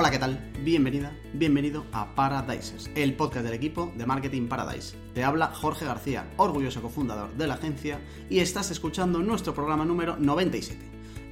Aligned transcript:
Hola, 0.00 0.12
¿qué 0.12 0.20
tal? 0.20 0.52
Bienvenida, 0.62 1.12
bienvenido 1.32 1.84
a 1.90 2.14
Paradises, 2.14 2.88
el 2.94 3.14
podcast 3.14 3.44
del 3.44 3.54
equipo 3.54 3.92
de 3.96 4.06
Marketing 4.06 4.46
Paradise. 4.46 4.94
Te 5.12 5.24
habla 5.24 5.48
Jorge 5.48 5.86
García, 5.86 6.30
orgulloso 6.36 6.80
cofundador 6.80 7.34
de 7.34 7.48
la 7.48 7.54
agencia, 7.54 7.98
y 8.30 8.38
estás 8.38 8.70
escuchando 8.70 9.18
nuestro 9.18 9.54
programa 9.54 9.84
número 9.84 10.16
97, 10.16 10.78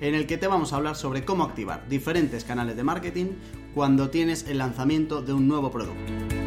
en 0.00 0.17
el 0.17 0.27
que 0.27 0.37
te 0.37 0.49
vamos 0.49 0.73
a 0.73 0.77
hablar 0.79 0.96
sobre 0.96 1.25
cómo 1.25 1.45
activar 1.45 1.87
diferentes 1.89 2.43
canales 2.43 2.77
de 2.77 2.82
marketing 2.82 3.27
cuando 3.73 4.11
tienes 4.11 4.49
el 4.49 4.59
lanzamiento 4.59 5.23
de 5.23 5.32
un 5.32 5.46
nuevo 5.46 5.71
producto. 5.71 6.46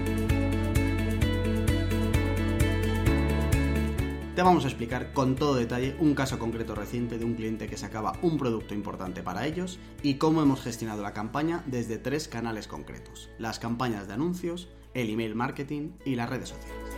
Te 4.39 4.43
vamos 4.43 4.63
a 4.63 4.69
explicar 4.69 5.11
con 5.11 5.35
todo 5.35 5.55
detalle 5.55 5.97
un 5.99 6.15
caso 6.15 6.39
concreto 6.39 6.73
reciente 6.73 7.17
de 7.17 7.25
un 7.25 7.33
cliente 7.35 7.67
que 7.67 7.75
sacaba 7.75 8.13
un 8.21 8.37
producto 8.37 8.73
importante 8.73 9.21
para 9.21 9.45
ellos 9.45 9.79
y 10.01 10.13
cómo 10.13 10.41
hemos 10.41 10.61
gestionado 10.61 11.03
la 11.03 11.11
campaña 11.11 11.61
desde 11.65 11.97
tres 11.97 12.29
canales 12.29 12.65
concretos, 12.65 13.29
las 13.37 13.59
campañas 13.59 14.07
de 14.07 14.13
anuncios, 14.13 14.69
el 14.93 15.09
email 15.09 15.35
marketing 15.35 15.91
y 16.05 16.15
las 16.15 16.29
redes 16.29 16.47
sociales. 16.47 16.97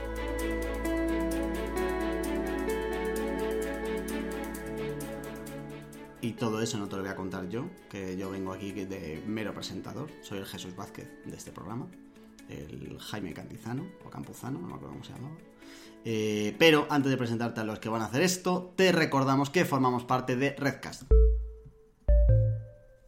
Y 6.21 6.33
todo 6.33 6.61
eso 6.61 6.77
no 6.77 6.87
te 6.87 6.95
lo 6.95 7.01
voy 7.01 7.09
a 7.09 7.15
contar 7.15 7.49
yo, 7.49 7.65
que 7.89 8.17
yo 8.17 8.29
vengo 8.29 8.53
aquí 8.53 8.71
de 8.71 9.23
mero 9.25 9.51
presentador, 9.55 10.11
soy 10.21 10.37
el 10.37 10.45
Jesús 10.45 10.75
Vázquez 10.75 11.09
de 11.25 11.35
este 11.35 11.51
programa, 11.51 11.87
el 12.49 12.99
Jaime 12.99 13.33
Cantizano, 13.33 13.87
o 14.05 14.11
Campuzano, 14.11 14.59
no 14.59 14.67
me 14.67 14.75
acuerdo 14.75 14.93
cómo 14.93 15.03
se 15.03 15.13
llamaba. 15.13 15.50
Eh, 16.03 16.55
pero 16.57 16.87
antes 16.89 17.11
de 17.11 17.17
presentarte 17.17 17.61
a 17.61 17.63
los 17.63 17.79
que 17.79 17.89
van 17.89 18.01
a 18.01 18.05
hacer 18.05 18.21
esto, 18.21 18.73
te 18.75 18.91
recordamos 18.91 19.49
que 19.49 19.65
formamos 19.65 20.03
parte 20.03 20.35
de 20.35 20.55
Redcast. 20.57 21.03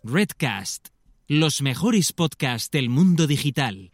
Redcast, 0.03 0.89
los 1.28 1.61
mejores 1.61 2.14
podcasts 2.14 2.70
del 2.70 2.89
mundo 2.89 3.25
digital. 3.25 3.94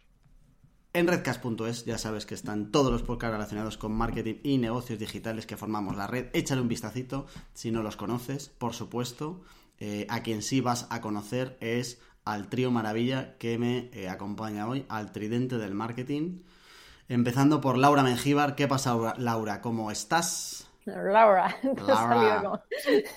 En 0.92 1.06
redcast.es 1.06 1.84
ya 1.84 1.98
sabes 1.98 2.26
que 2.26 2.34
están 2.34 2.72
todos 2.72 2.90
los 2.90 3.02
podcasts 3.02 3.34
relacionados 3.34 3.76
con 3.76 3.92
marketing 3.92 4.34
y 4.42 4.58
negocios 4.58 4.98
digitales 4.98 5.46
que 5.46 5.56
formamos 5.56 5.96
la 5.96 6.08
red. 6.08 6.26
Échale 6.32 6.60
un 6.60 6.68
vistacito 6.68 7.26
si 7.54 7.70
no 7.70 7.84
los 7.84 7.94
conoces, 7.94 8.48
por 8.48 8.74
supuesto. 8.74 9.40
Eh, 9.78 10.06
a 10.10 10.22
quien 10.22 10.42
sí 10.42 10.60
vas 10.60 10.88
a 10.90 11.00
conocer 11.00 11.56
es 11.60 12.00
al 12.24 12.48
trío 12.48 12.72
maravilla 12.72 13.36
que 13.38 13.56
me 13.56 13.88
eh, 13.92 14.08
acompaña 14.08 14.66
hoy, 14.66 14.84
al 14.88 15.12
tridente 15.12 15.58
del 15.58 15.74
marketing. 15.74 16.40
Empezando 17.10 17.60
por 17.60 17.76
Laura 17.76 18.04
Mengíbar. 18.04 18.54
¿Qué 18.54 18.68
pasa, 18.68 18.96
Laura? 19.16 19.60
¿Cómo 19.60 19.90
estás? 19.90 20.70
Laura, 20.84 21.56
Laura. 21.88 22.62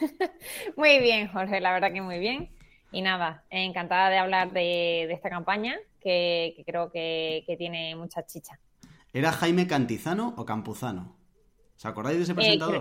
Muy 0.75 0.97
bien, 0.97 1.27
Jorge, 1.27 1.61
la 1.61 1.73
verdad 1.73 1.93
que 1.93 2.01
muy 2.01 2.17
bien. 2.17 2.49
Y 2.91 3.03
nada, 3.03 3.43
encantada 3.51 4.09
de 4.09 4.17
hablar 4.17 4.51
de, 4.51 5.05
de 5.07 5.13
esta 5.13 5.29
campaña 5.29 5.75
que, 6.01 6.55
que 6.57 6.65
creo 6.65 6.91
que, 6.91 7.43
que, 7.45 7.55
tiene 7.55 7.95
mucha 7.95 8.25
chicha. 8.25 8.57
¿Era 9.13 9.31
Jaime 9.31 9.67
Cantizano 9.67 10.33
o 10.37 10.43
Campuzano? 10.43 11.15
¿Os 11.77 11.85
acordáis 11.85 12.17
de 12.17 12.23
ese 12.23 12.33
presentador? 12.33 12.75
Eh, 12.75 12.79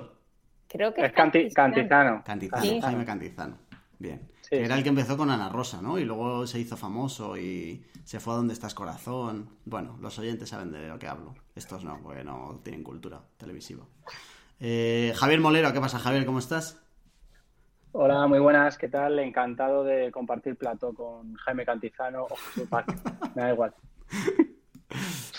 creo, 0.66 0.94
creo, 0.94 0.94
que 0.94 1.04
es 1.04 1.12
Canti 1.12 1.50
Cantizano. 1.50 2.22
Cantizano, 2.24 2.62
Sí. 2.62 2.80
Jaime 2.80 3.04
Cantizano. 3.04 3.58
Bien. 3.98 4.30
Sí, 4.52 4.58
que 4.58 4.64
era 4.66 4.74
sí. 4.74 4.80
el 4.80 4.82
que 4.84 4.90
empezó 4.90 5.16
con 5.16 5.30
Ana 5.30 5.48
Rosa, 5.48 5.80
¿no? 5.80 5.98
Y 5.98 6.04
luego 6.04 6.46
se 6.46 6.60
hizo 6.60 6.76
famoso 6.76 7.38
y 7.38 7.82
se 8.04 8.20
fue 8.20 8.34
a 8.34 8.36
donde 8.36 8.52
estás 8.52 8.74
corazón. 8.74 9.48
Bueno, 9.64 9.96
los 10.02 10.18
oyentes 10.18 10.50
saben 10.50 10.70
de 10.70 10.88
lo 10.88 10.98
que 10.98 11.08
hablo. 11.08 11.34
Estos 11.54 11.84
no, 11.84 11.98
porque 12.02 12.22
no 12.22 12.60
tienen 12.62 12.82
cultura 12.84 13.22
televisiva. 13.38 13.86
Eh, 14.60 15.14
Javier 15.16 15.40
Molero, 15.40 15.72
¿qué 15.72 15.80
pasa, 15.80 15.98
Javier? 15.98 16.26
¿Cómo 16.26 16.38
estás? 16.38 16.78
Hola, 17.92 18.26
muy 18.26 18.40
buenas, 18.40 18.76
¿qué 18.76 18.90
tal? 18.90 19.18
Encantado 19.20 19.84
de 19.84 20.12
compartir 20.12 20.56
plato 20.56 20.92
con 20.92 21.34
Jaime 21.36 21.64
Cantizano 21.64 22.24
o 22.24 22.36
Jesús. 22.36 22.68
Me 23.34 23.42
da 23.42 23.52
igual. 23.52 23.74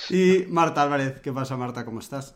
Y 0.10 0.46
Marta 0.50 0.82
Álvarez, 0.82 1.22
¿qué 1.22 1.32
pasa, 1.32 1.56
Marta? 1.56 1.86
¿Cómo 1.86 2.00
estás? 2.00 2.36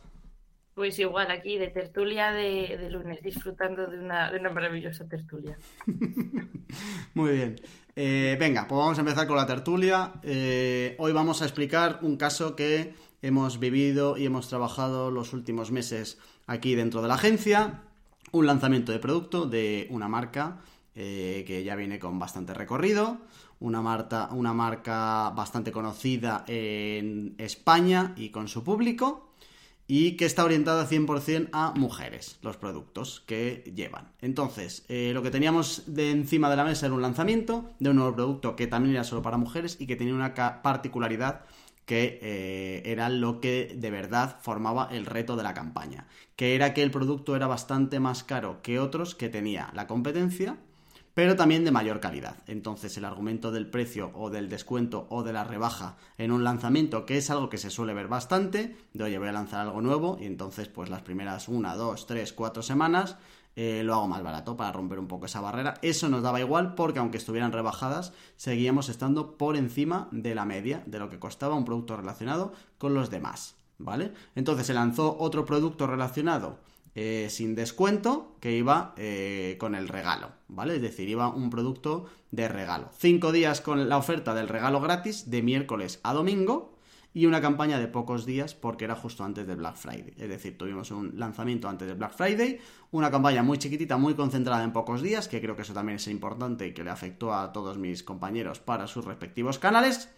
Pues 0.78 1.00
igual, 1.00 1.32
aquí 1.32 1.58
de 1.58 1.70
tertulia 1.70 2.32
de, 2.32 2.78
de 2.78 2.92
lunes, 2.92 3.20
disfrutando 3.24 3.88
de 3.88 3.98
una, 3.98 4.30
de 4.32 4.38
una 4.38 4.52
maravillosa 4.52 5.08
tertulia. 5.08 5.58
Muy 7.16 7.32
bien. 7.32 7.56
Eh, 7.96 8.38
venga, 8.40 8.68
pues 8.68 8.78
vamos 8.78 8.96
a 9.00 9.02
empezar 9.02 9.26
con 9.26 9.38
la 9.38 9.48
tertulia. 9.48 10.14
Eh, 10.22 10.96
hoy 11.00 11.14
vamos 11.14 11.42
a 11.42 11.46
explicar 11.46 11.98
un 12.04 12.16
caso 12.16 12.56
que 12.56 12.94
hemos 13.24 13.60
vivido 13.60 14.18
y 14.18 14.28
hemos 14.28 14.50
trabajado 14.50 15.10
los 15.10 15.34
últimos 15.34 15.72
meses 15.72 16.20
aquí 16.46 16.76
dentro 16.76 17.02
de 17.02 17.08
la 17.08 17.16
agencia. 17.16 17.82
Un 18.32 18.46
lanzamiento 18.46 18.92
de 18.92 19.00
producto 19.00 19.48
de 19.48 19.88
una 19.90 20.08
marca 20.08 20.60
eh, 20.94 21.44
que 21.48 21.64
ya 21.64 21.76
viene 21.76 21.98
con 21.98 22.20
bastante 22.20 22.54
recorrido. 22.54 23.18
Una, 23.60 23.82
marca, 23.82 24.30
una 24.32 24.54
marca 24.54 25.32
bastante 25.32 25.72
conocida 25.72 26.46
en 26.46 27.34
España 27.40 28.14
y 28.16 28.30
con 28.30 28.48
su 28.48 28.64
público 28.64 29.27
y 29.88 30.18
que 30.18 30.26
está 30.26 30.44
orientada 30.44 30.88
100% 30.88 31.50
a 31.54 31.74
mujeres, 31.76 32.38
los 32.42 32.58
productos 32.58 33.24
que 33.26 33.72
llevan. 33.76 34.12
Entonces, 34.22 34.86
eh, 34.90 35.12
lo 35.14 35.24
que 35.24 35.32
teníamos 35.32 35.84
de 35.88 36.12
encima 36.12 36.50
de 36.50 36.58
la 36.58 36.66
mesa 36.66 36.86
era 36.86 36.96
un 36.96 37.02
lanzamiento 37.02 37.70
de 37.80 37.90
un 37.92 37.96
nuevo 37.96 38.16
producto 38.16 38.56
que 38.56 38.68
también 38.68 38.96
era 38.96 39.06
solo 39.06 39.22
para 39.22 39.38
mujeres 39.38 39.78
y 39.80 39.88
que 39.88 39.96
tenía 39.96 40.14
una 40.14 40.36
particularidad 40.62 41.46
que 41.86 42.20
eh, 42.22 42.82
era 42.86 43.08
lo 43.08 43.40
que 43.40 43.74
de 43.78 43.90
verdad 43.90 44.40
formaba 44.42 44.90
el 44.92 45.06
reto 45.06 45.38
de 45.38 45.44
la 45.44 45.54
campaña, 45.54 46.08
que 46.36 46.54
era 46.54 46.74
que 46.74 46.84
el 46.84 46.92
producto 46.92 47.38
era 47.38 47.48
bastante 47.48 48.02
más 48.02 48.26
caro 48.26 48.62
que 48.62 48.78
otros 48.78 49.16
que 49.16 49.30
tenía 49.30 49.72
la 49.74 49.88
competencia, 49.88 50.58
pero 51.18 51.36
también 51.36 51.66
de 51.66 51.72
mayor 51.72 52.00
calidad. 52.00 52.36
Entonces 52.46 52.96
el 52.96 53.04
argumento 53.04 53.52
del 53.52 53.66
precio 53.66 54.12
o 54.14 54.30
del 54.30 54.50
descuento 54.50 55.08
o 55.10 55.24
de 55.24 55.34
la 55.34 55.44
rebaja 55.44 55.98
en 56.20 56.32
un 56.32 56.44
lanzamiento, 56.44 57.08
que 57.08 57.18
es 57.18 57.32
algo 57.32 57.50
que 57.50 57.58
se 57.58 57.72
suele 57.72 57.96
ver 57.96 58.08
bastante, 58.08 58.78
de 58.94 59.04
oye, 59.04 59.18
voy 59.18 59.30
a 59.30 59.32
lanzar 59.32 59.62
algo 59.62 59.82
nuevo 59.82 60.20
y 60.22 60.28
entonces 60.28 60.68
pues 60.68 60.92
las 60.92 61.02
primeras 61.02 61.48
una, 61.48 61.76
dos, 61.76 62.06
tres, 62.06 62.34
cuatro 62.34 62.62
semanas 62.62 63.18
eh, 63.56 63.82
lo 63.84 63.96
hago 63.96 64.08
más 64.08 64.22
barato 64.22 64.56
para 64.56 64.72
romper 64.72 65.00
un 65.00 65.08
poco 65.08 65.26
esa 65.26 65.42
barrera. 65.42 65.80
Eso 65.82 66.08
nos 66.08 66.22
daba 66.22 66.40
igual 66.40 66.76
porque 66.76 67.00
aunque 67.00 67.18
estuvieran 67.18 67.52
rebajadas, 67.52 68.14
seguíamos 68.36 68.88
estando 68.88 69.40
por 69.40 69.58
encima 69.58 70.10
de 70.12 70.36
la 70.36 70.46
media 70.46 70.84
de 70.86 71.00
lo 71.00 71.10
que 71.10 71.18
costaba 71.18 71.56
un 71.56 71.66
producto 71.66 71.98
relacionado 71.98 72.54
con 72.78 72.94
los 72.94 73.10
demás. 73.10 73.56
¿Vale? 73.80 74.14
Entonces 74.36 74.68
se 74.68 74.76
lanzó 74.76 75.18
otro 75.20 75.46
producto 75.46 75.88
relacionado 75.88 76.60
eh, 77.00 77.30
sin 77.30 77.54
descuento 77.54 78.36
que 78.40 78.54
iba 78.54 78.96
eh, 78.98 79.58
con 79.60 79.76
el 79.76 79.88
regalo, 79.88 80.32
¿vale? 80.48 80.78
Es 80.78 80.82
decir, 80.82 81.08
iba 81.08 81.30
un 81.30 81.52
producto 81.52 82.08
de 82.32 82.48
regalo. 82.48 82.90
Cinco 82.98 83.32
días 83.32 83.62
con 83.62 83.88
la 83.88 84.00
oferta 84.00 84.34
del 84.34 84.48
regalo 84.48 84.82
gratis 84.82 85.30
de 85.30 85.44
miércoles 85.44 86.00
a 86.02 86.16
domingo 86.16 86.76
y 87.14 87.28
una 87.28 87.40
campaña 87.40 87.78
de 87.78 87.88
pocos 87.88 88.26
días 88.26 88.56
porque 88.56 88.86
era 88.86 88.96
justo 88.96 89.24
antes 89.24 89.46
del 89.46 89.58
Black 89.58 89.76
Friday. 89.76 90.16
Es 90.18 90.28
decir, 90.28 90.58
tuvimos 90.58 90.90
un 90.90 91.12
lanzamiento 91.20 91.70
antes 91.70 91.88
del 91.88 91.98
Black 91.98 92.16
Friday, 92.16 92.60
una 92.90 93.12
campaña 93.12 93.44
muy 93.44 93.60
chiquitita, 93.60 93.98
muy 93.98 94.16
concentrada 94.16 94.64
en 94.64 94.74
pocos 94.74 95.04
días, 95.04 95.28
que 95.28 95.40
creo 95.40 95.56
que 95.56 95.62
eso 95.62 95.76
también 95.76 95.98
es 95.98 96.08
importante 96.08 96.66
y 96.66 96.74
que 96.74 96.84
le 96.84 96.90
afectó 96.90 97.32
a 97.32 97.54
todos 97.54 97.78
mis 97.78 98.02
compañeros 98.02 98.60
para 98.60 98.88
sus 98.88 99.06
respectivos 99.06 99.60
canales. 99.60 100.10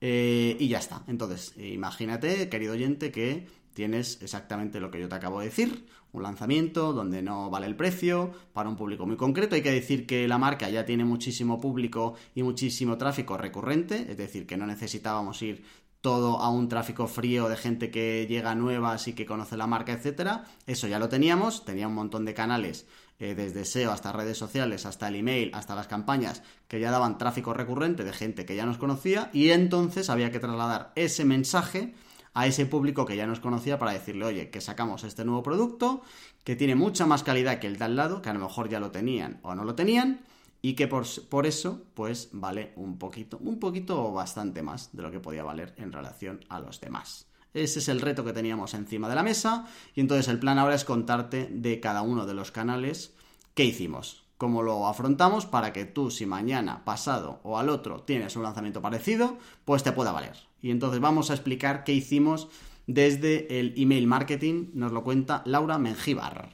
Eh, 0.00 0.56
y 0.58 0.66
ya 0.68 0.78
está. 0.78 1.02
Entonces, 1.08 1.54
imagínate, 1.58 2.48
querido 2.48 2.72
oyente, 2.72 3.12
que 3.12 3.46
tienes 3.74 4.22
exactamente 4.22 4.80
lo 4.80 4.90
que 4.90 5.00
yo 5.00 5.08
te 5.08 5.16
acabo 5.16 5.40
de 5.40 5.46
decir, 5.46 5.86
un 6.12 6.22
lanzamiento 6.22 6.92
donde 6.92 7.22
no 7.22 7.50
vale 7.50 7.66
el 7.66 7.76
precio 7.76 8.32
para 8.52 8.68
un 8.68 8.76
público 8.76 9.04
muy 9.04 9.16
concreto. 9.16 9.56
Hay 9.56 9.62
que 9.62 9.72
decir 9.72 10.06
que 10.06 10.26
la 10.28 10.38
marca 10.38 10.70
ya 10.70 10.86
tiene 10.86 11.04
muchísimo 11.04 11.60
público 11.60 12.14
y 12.34 12.42
muchísimo 12.42 12.96
tráfico 12.96 13.36
recurrente, 13.36 14.06
es 14.08 14.16
decir, 14.16 14.46
que 14.46 14.56
no 14.56 14.66
necesitábamos 14.66 15.42
ir 15.42 15.64
todo 16.00 16.38
a 16.38 16.50
un 16.50 16.68
tráfico 16.68 17.06
frío 17.08 17.48
de 17.48 17.56
gente 17.56 17.90
que 17.90 18.26
llega 18.28 18.54
nueva, 18.54 18.92
así 18.92 19.14
que 19.14 19.24
conoce 19.24 19.56
la 19.56 19.66
marca, 19.66 19.92
etcétera. 19.92 20.44
Eso 20.66 20.86
ya 20.86 20.98
lo 20.98 21.08
teníamos, 21.08 21.64
tenía 21.64 21.88
un 21.88 21.94
montón 21.94 22.26
de 22.26 22.34
canales 22.34 22.86
eh, 23.18 23.34
desde 23.34 23.64
SEO 23.64 23.90
hasta 23.90 24.12
redes 24.12 24.36
sociales, 24.36 24.86
hasta 24.86 25.08
el 25.08 25.14
email, 25.14 25.50
hasta 25.54 25.74
las 25.74 25.86
campañas 25.86 26.42
que 26.68 26.78
ya 26.78 26.90
daban 26.90 27.16
tráfico 27.16 27.54
recurrente 27.54 28.04
de 28.04 28.12
gente 28.12 28.44
que 28.44 28.54
ya 28.54 28.66
nos 28.66 28.76
conocía 28.76 29.30
y 29.32 29.48
entonces 29.50 30.10
había 30.10 30.30
que 30.30 30.40
trasladar 30.40 30.92
ese 30.94 31.24
mensaje 31.24 31.94
a 32.34 32.46
ese 32.46 32.66
público 32.66 33.06
que 33.06 33.16
ya 33.16 33.26
nos 33.26 33.40
conocía 33.40 33.78
para 33.78 33.92
decirle, 33.92 34.24
oye, 34.24 34.50
que 34.50 34.60
sacamos 34.60 35.04
este 35.04 35.24
nuevo 35.24 35.42
producto, 35.42 36.02
que 36.42 36.56
tiene 36.56 36.74
mucha 36.74 37.06
más 37.06 37.22
calidad 37.22 37.60
que 37.60 37.68
el 37.68 37.78
de 37.78 37.84
al 37.84 37.96
lado, 37.96 38.20
que 38.20 38.28
a 38.28 38.34
lo 38.34 38.40
mejor 38.40 38.68
ya 38.68 38.80
lo 38.80 38.90
tenían 38.90 39.38
o 39.42 39.54
no 39.54 39.64
lo 39.64 39.74
tenían, 39.74 40.20
y 40.60 40.74
que 40.74 40.88
por, 40.88 41.04
por, 41.28 41.46
eso, 41.46 41.82
pues 41.94 42.30
vale 42.32 42.72
un 42.76 42.98
poquito, 42.98 43.38
un 43.38 43.58
poquito 43.60 44.02
o 44.02 44.12
bastante 44.12 44.62
más 44.62 44.94
de 44.96 45.02
lo 45.02 45.10
que 45.10 45.20
podía 45.20 45.44
valer 45.44 45.74
en 45.76 45.92
relación 45.92 46.44
a 46.48 46.58
los 46.58 46.80
demás. 46.80 47.26
Ese 47.52 47.78
es 47.78 47.88
el 47.88 48.00
reto 48.00 48.24
que 48.24 48.32
teníamos 48.32 48.74
encima 48.74 49.08
de 49.08 49.14
la 49.14 49.22
mesa, 49.22 49.66
y 49.94 50.00
entonces 50.00 50.26
el 50.28 50.40
plan 50.40 50.58
ahora 50.58 50.74
es 50.74 50.84
contarte 50.84 51.48
de 51.52 51.78
cada 51.78 52.02
uno 52.02 52.26
de 52.26 52.34
los 52.34 52.50
canales 52.50 53.14
qué 53.54 53.64
hicimos, 53.64 54.24
cómo 54.38 54.62
lo 54.62 54.88
afrontamos 54.88 55.46
para 55.46 55.72
que 55.72 55.84
tú, 55.84 56.10
si 56.10 56.26
mañana, 56.26 56.84
pasado 56.84 57.40
o 57.44 57.58
al 57.58 57.68
otro 57.68 58.02
tienes 58.02 58.34
un 58.34 58.42
lanzamiento 58.42 58.82
parecido, 58.82 59.38
pues 59.64 59.84
te 59.84 59.92
pueda 59.92 60.10
valer. 60.10 60.36
Y 60.64 60.70
entonces 60.70 60.98
vamos 60.98 61.30
a 61.30 61.34
explicar 61.34 61.84
qué 61.84 61.92
hicimos 61.92 62.48
desde 62.86 63.60
el 63.60 63.74
email 63.76 64.06
marketing, 64.06 64.70
nos 64.72 64.92
lo 64.92 65.04
cuenta 65.04 65.42
Laura 65.44 65.76
Mengíbar. 65.76 66.48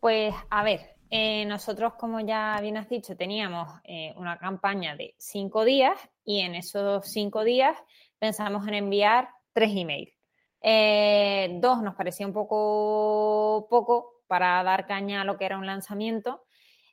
Pues 0.00 0.34
a 0.50 0.64
ver, 0.64 0.96
eh, 1.08 1.44
nosotros, 1.44 1.94
como 1.94 2.18
ya 2.18 2.58
bien 2.60 2.76
has 2.76 2.88
dicho, 2.88 3.16
teníamos 3.16 3.68
eh, 3.84 4.12
una 4.16 4.38
campaña 4.38 4.96
de 4.96 5.14
cinco 5.18 5.64
días 5.64 6.00
y 6.24 6.40
en 6.40 6.56
esos 6.56 7.06
cinco 7.08 7.44
días 7.44 7.78
pensamos 8.18 8.66
en 8.66 8.74
enviar 8.74 9.28
tres 9.52 9.70
emails. 9.72 10.12
Eh, 10.60 11.60
dos 11.60 11.84
nos 11.84 11.94
parecía 11.94 12.26
un 12.26 12.32
poco 12.32 13.68
poco 13.70 14.24
para 14.26 14.64
dar 14.64 14.88
caña 14.88 15.20
a 15.20 15.24
lo 15.24 15.38
que 15.38 15.44
era 15.44 15.58
un 15.58 15.66
lanzamiento. 15.66 16.42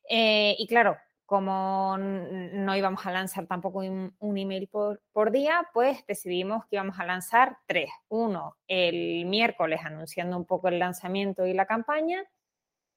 y 0.07 0.67
claro, 0.67 0.95
como 1.27 1.97
no 1.97 2.75
íbamos 2.77 3.05
a 3.05 3.11
lanzar 3.11 3.47
tampoco 3.47 3.79
un, 3.79 4.37
email 4.37 4.69
por, 4.69 5.31
día, 5.31 5.67
pues 5.73 6.03
decidimos 6.07 6.65
que 6.65 6.77
íbamos 6.77 6.97
a 6.99 7.05
lanzar 7.05 7.57
tres. 7.67 7.89
Uno 8.07 8.55
el 8.65 9.25
miércoles 9.25 9.81
anunciando 9.83 10.37
un 10.37 10.45
poco 10.45 10.69
el 10.69 10.79
lanzamiento 10.79 11.45
y 11.45 11.53
la 11.53 11.65
campaña, 11.65 12.23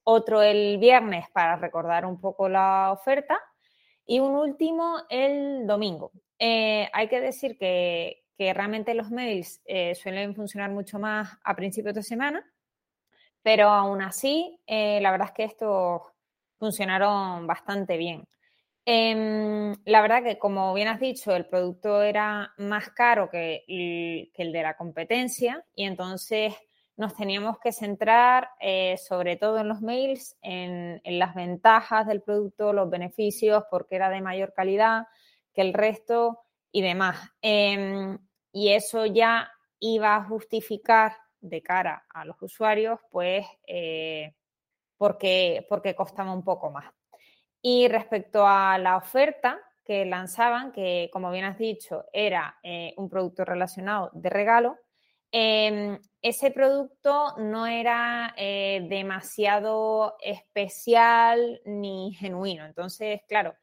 otro 0.05 0.43
el 0.43 0.79
viernes 0.79 1.29
para 1.33 1.57
recordar 1.57 2.07
un 2.07 2.21
poco 2.21 2.49
la 2.49 2.93
oferta 2.93 3.37
y 4.07 4.21
un 4.21 4.37
último 4.37 4.99
el 5.09 5.67
domingo. 5.67 6.13
Eh, 6.39 6.89
hay 6.93 7.09
que 7.09 7.21
decir 7.21 7.59
que, 7.59 8.23
que, 8.39 8.55
realmente 8.55 8.95
los 8.95 9.11
mails 9.11 9.61
eh, 9.65 9.97
suelen 9.97 10.37
funcionar 10.37 10.71
mucho 10.71 11.01
más 11.01 11.37
a 11.43 11.57
principios 11.57 11.97
de 11.97 12.05
semana, 12.05 12.49
pero 13.43 13.71
aún 13.71 14.03
así, 14.03 14.61
eh, 14.69 15.01
la 15.01 15.11
verdad 15.11 15.29
es 15.29 15.35
que 15.35 15.45
estos 15.45 16.03
funcionaron 16.61 17.47
bastante 17.47 17.97
bien. 17.97 18.29
Em, 18.85 19.75
la 19.85 20.03
verdad 20.03 20.23
que, 20.23 20.39
como 20.39 20.75
bien 20.75 20.89
has 20.89 21.01
dicho, 21.01 21.35
el 21.35 21.47
producto 21.47 22.03
era 22.03 22.53
más 22.59 22.91
caro 22.91 23.31
que 23.31 23.65
el, 23.69 24.53
de 24.53 24.63
la 24.63 24.77
competencia 24.77 25.65
y 25.75 25.85
entonces 25.85 26.55
nos 26.97 27.15
teníamos 27.17 27.59
que 27.61 27.73
centrar 27.73 28.51
eh, 28.61 28.97
sobre 28.99 29.37
todo 29.37 29.59
en 29.59 29.69
los 29.69 29.81
mails, 29.81 30.37
en, 30.43 31.01
las 31.05 31.35
ventajas 31.35 32.07
del 32.07 32.23
producto, 32.23 32.73
los 32.73 32.91
beneficios, 32.91 33.65
porque 33.71 33.97
era 33.97 34.11
de 34.11 34.21
mayor 34.21 34.53
calidad 34.55 35.07
que 35.55 35.63
el 35.63 35.73
resto 35.73 36.41
y 36.73 36.83
demás. 36.83 37.17
Em, 37.43 38.19
y 38.53 38.71
eso 38.73 39.07
ya 39.07 39.51
iba 39.79 40.17
a 40.17 40.25
justificar 40.25 41.17
de 41.41 41.63
cara 41.63 42.05
a 42.13 42.25
los 42.25 42.41
usuarios, 42.43 43.01
pues 43.11 43.47
eh, 43.67 44.35
porque, 45.01 45.65
porque 45.67 45.95
costaba 45.95 46.31
un 46.31 46.45
poco 46.45 46.71
más. 46.71 46.93
Y 47.63 47.89
respecto 47.89 48.47
a 48.47 48.77
la 48.77 48.99
oferta 48.99 49.59
que 49.83 50.05
lanzaban, 50.05 50.73
que 50.73 51.09
como 51.11 51.31
bien 51.31 51.47
has 51.47 51.57
dicho, 51.57 52.05
era 52.13 52.59
eh, 52.63 52.93
un 52.99 53.09
producto 53.09 53.47
relacionado 53.47 54.11
de 54.13 54.29
regalo, 54.29 54.77
em, 55.33 55.99
ese 56.21 56.51
producto 56.51 57.35
no 57.39 57.67
era 57.67 58.35
eh, 58.37 58.87
demasiado 58.91 60.19
especial 60.21 61.63
ni 61.65 62.13
genuino. 62.21 62.67
Entonces, 62.67 63.23
claro, 63.27 63.55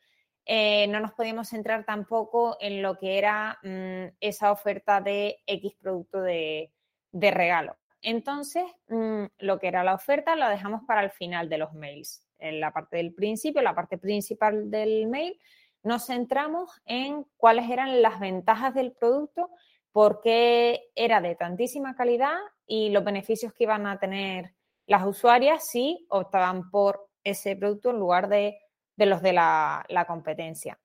eh, 0.43 0.87
no 0.87 0.99
nos 0.99 1.13
podíamos 1.13 1.49
centrar 1.49 1.85
tampoco 1.85 2.57
en 2.59 2.81
lo 2.81 2.97
que 2.97 3.19
era 3.19 3.59
mm, 3.61 4.15
esa 4.21 4.51
oferta 4.51 5.01
de 5.01 5.37
X 5.45 5.75
producto 5.79 6.19
de 6.19 6.71
regalo. 7.13 7.77
Entonces, 8.01 8.63
mm, 8.89 9.25
lo 9.39 9.59
que 9.59 9.67
era 9.67 9.83
la 9.83 9.95
oferta 9.95 10.35
lo 10.35 10.47
dejamos 10.49 10.83
para 10.85 11.03
el 11.03 11.11
final 11.11 11.49
de 11.49 11.57
los 11.57 11.73
mails. 11.73 12.25
En 12.39 12.59
la 12.59 12.71
parte 12.71 12.97
del 12.97 13.13
principio, 13.13 13.61
la 13.61 13.75
parte 13.75 13.97
principal 13.97 14.69
del 14.69 15.07
mail, 15.07 15.39
nos 15.83 16.05
centramos 16.05 16.81
en 16.85 17.25
cuáles 17.37 17.69
eran 17.69 18.01
las 18.01 18.19
ventajas 18.19 18.73
del 18.73 18.91
producto, 18.91 19.49
por 19.91 20.21
qué 20.21 20.89
era 20.95 21.21
de 21.21 21.35
tantísima 21.35 21.95
calidad 21.95 22.35
y 22.67 22.89
los 22.89 23.03
beneficios 23.03 23.53
que 23.53 23.63
iban 23.63 23.87
a 23.87 23.99
tener 23.99 24.53
las 24.85 25.05
usuarias 25.05 25.67
si 25.67 26.05
optaban 26.09 26.69
por 26.69 27.09
ese 27.23 27.55
producto 27.55 27.89
en 27.89 27.99
lugar 27.99 28.29
de, 28.29 28.57
los 28.97 29.21
de 29.21 29.33
la, 29.33 30.05
competencia. 30.07 30.79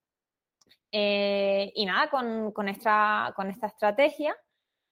Eh, 0.91 1.73
y 1.75 1.87
nada, 1.87 2.11
con, 2.11 2.69
esta, 2.69 3.33
con 3.35 3.49
esta 3.49 3.67
estrategia 3.67 4.37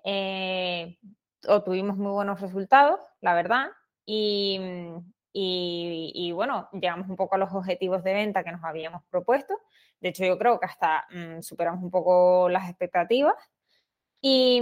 eh, 0.04 0.98
obtuvimos 1.48 1.96
muy 1.96 2.12
buenos 2.12 2.40
resultados, 2.40 3.00
la 3.20 3.34
verdad, 3.34 3.68
y, 4.04 4.58
bueno, 6.32 6.68
llegamos 6.72 7.08
un 7.08 7.16
poco 7.16 7.36
a 7.36 7.38
los 7.38 7.52
objetivos 7.52 8.02
de 8.02 8.14
venta 8.14 8.42
que 8.42 8.52
nos 8.52 8.64
habíamos 8.64 9.02
propuesto. 9.10 9.56
De 10.00 10.08
hecho, 10.08 10.24
yo 10.24 10.38
creo 10.38 10.58
que 10.58 10.66
hasta 10.66 11.06
mm, 11.10 11.42
superamos 11.42 11.82
un 11.82 11.90
poco 11.90 12.48
las 12.48 12.68
expectativas. 12.68 13.34
Y, 14.22 14.60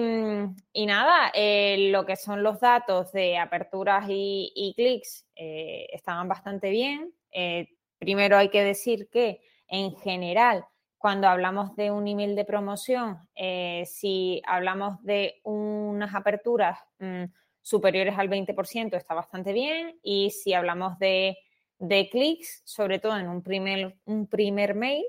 nada, 0.87 1.33
eh, 1.35 1.89
lo 1.91 2.07
que 2.07 2.17
son 2.17 2.43
los 2.43 2.61
datos 2.61 3.13
de 3.13 3.39
aperturas 3.39 4.07
y, 4.09 4.73
clics 4.77 5.27
eh, 5.35 5.89
estaban 5.93 6.29
bastante 6.29 6.71
bien. 6.71 7.13
Eh, 7.33 7.69
primero 7.99 8.37
hay 8.37 8.51
que 8.51 8.63
decir 8.63 9.09
que 9.11 9.41
en 9.67 9.97
general 9.97 10.65
cuando 10.99 11.29
hablamos 11.29 11.77
de 11.77 11.93
un 11.93 12.09
email 12.09 12.35
de 12.35 12.45
promoción, 12.45 13.19
eh, 13.37 13.85
si 13.87 14.43
hablamos 14.47 15.03
de 15.05 15.41
unas 15.45 16.15
aperturas 16.15 16.79
mm, 16.99 17.25
superiores 17.63 18.19
al 18.19 18.29
20%, 18.29 18.97
está 18.97 19.15
bastante 19.15 19.53
bien. 19.53 19.99
Y 20.03 20.31
si 20.31 20.55
hablamos 20.55 20.99
de, 20.99 21.39
clics, 22.11 22.63
sobre 22.65 22.99
todo 22.99 23.17
en 23.17 23.29
un 23.29 23.43
primer, 23.43 23.97
un 24.05 24.27
primer 24.27 24.75
mail, 24.75 25.05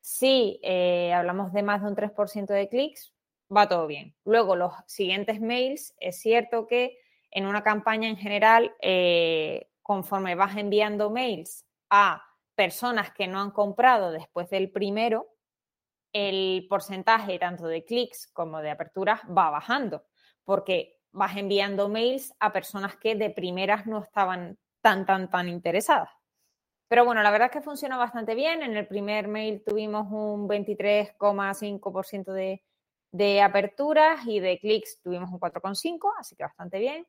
si 0.00 0.60
eh, 0.62 1.12
hablamos 1.14 1.52
de 1.52 1.62
más 1.62 1.82
de 1.82 1.88
un 1.88 1.96
3% 1.96 2.46
de 2.46 2.68
clics, 2.68 3.14
va 3.54 3.66
todo 3.68 3.86
bien. 3.86 4.14
Luego, 4.24 4.56
los 4.56 4.72
siguientes 4.86 5.40
mails, 5.40 5.94
es 5.98 6.20
cierto 6.20 6.66
que 6.66 6.98
en 7.30 7.46
una 7.46 7.62
campaña 7.62 8.08
en 8.08 8.16
general, 8.16 8.74
eh, 8.80 9.68
conforme 9.82 10.34
vas 10.34 10.56
enviando 10.56 11.10
mails 11.10 11.64
a 11.88 12.29
personas 12.60 13.10
que 13.10 13.26
no 13.26 13.40
han 13.40 13.52
comprado 13.52 14.12
después 14.12 14.50
del 14.50 14.70
primero, 14.70 15.28
el 16.12 16.66
porcentaje 16.68 17.38
tanto 17.38 17.66
de 17.66 17.86
clics 17.86 18.30
como 18.34 18.60
de 18.60 18.68
aperturas 18.68 19.22
va 19.34 19.48
bajando, 19.48 20.04
porque 20.44 20.98
vas 21.10 21.38
enviando 21.38 21.88
mails 21.88 22.34
a 22.38 22.52
personas 22.52 22.96
que 22.96 23.14
de 23.14 23.30
primeras 23.30 23.86
no 23.86 24.02
estaban 24.02 24.58
tan, 24.82 25.06
tan, 25.06 25.30
tan 25.30 25.48
interesadas. 25.48 26.10
Pero 26.86 27.06
bueno, 27.06 27.22
la 27.22 27.30
verdad 27.30 27.46
es 27.46 27.52
que 27.52 27.62
funciona 27.62 27.96
bastante 27.96 28.34
bien. 28.34 28.62
En 28.62 28.76
el 28.76 28.86
primer 28.86 29.26
mail 29.26 29.62
tuvimos 29.64 30.08
un 30.12 30.46
23,5% 30.46 32.30
de, 32.30 32.62
de 33.10 33.40
aperturas 33.40 34.26
y 34.26 34.38
de 34.38 34.58
clics 34.58 35.00
tuvimos 35.00 35.30
un 35.30 35.40
4,5%, 35.40 36.12
así 36.18 36.36
que 36.36 36.42
bastante 36.42 36.78
bien. 36.78 37.06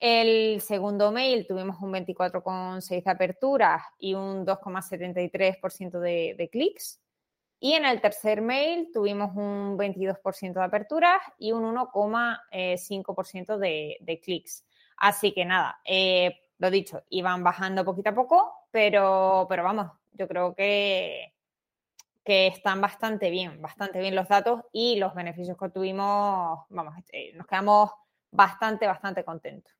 El 0.00 0.60
segundo 0.60 1.10
mail 1.10 1.46
tuvimos 1.46 1.80
un 1.80 1.92
24,6 1.92 3.04
de 3.04 3.10
aperturas 3.10 3.82
y 3.98 4.14
un 4.14 4.46
2,73% 4.46 5.98
de, 5.98 6.34
de 6.38 6.48
clics. 6.48 7.00
Y 7.60 7.72
en 7.72 7.84
el 7.84 8.00
tercer 8.00 8.40
mail 8.40 8.90
tuvimos 8.92 9.34
un 9.34 9.76
22% 9.76 10.52
de 10.52 10.64
aperturas 10.64 11.20
y 11.38 11.50
un 11.50 11.64
1,5% 11.64 13.58
de, 13.58 13.96
de 14.00 14.20
clics. 14.20 14.64
Así 14.96 15.32
que 15.32 15.44
nada, 15.44 15.80
eh, 15.84 16.38
lo 16.58 16.70
dicho, 16.70 17.02
iban 17.10 17.42
bajando 17.42 17.84
poquito 17.84 18.10
a 18.10 18.14
poco, 18.14 18.52
pero, 18.70 19.46
pero 19.48 19.64
vamos, 19.64 19.90
yo 20.12 20.28
creo 20.28 20.54
que, 20.54 21.34
que 22.24 22.48
están 22.48 22.80
bastante 22.80 23.30
bien, 23.30 23.60
bastante 23.62 23.98
bien 24.00 24.14
los 24.14 24.28
datos 24.28 24.62
y 24.72 24.96
los 24.96 25.14
beneficios 25.14 25.56
que 25.56 25.68
tuvimos, 25.70 26.60
vamos, 26.68 26.94
eh, 27.12 27.32
nos 27.34 27.46
quedamos 27.46 27.90
bastante, 28.30 28.86
bastante 28.86 29.24
contentos. 29.24 29.77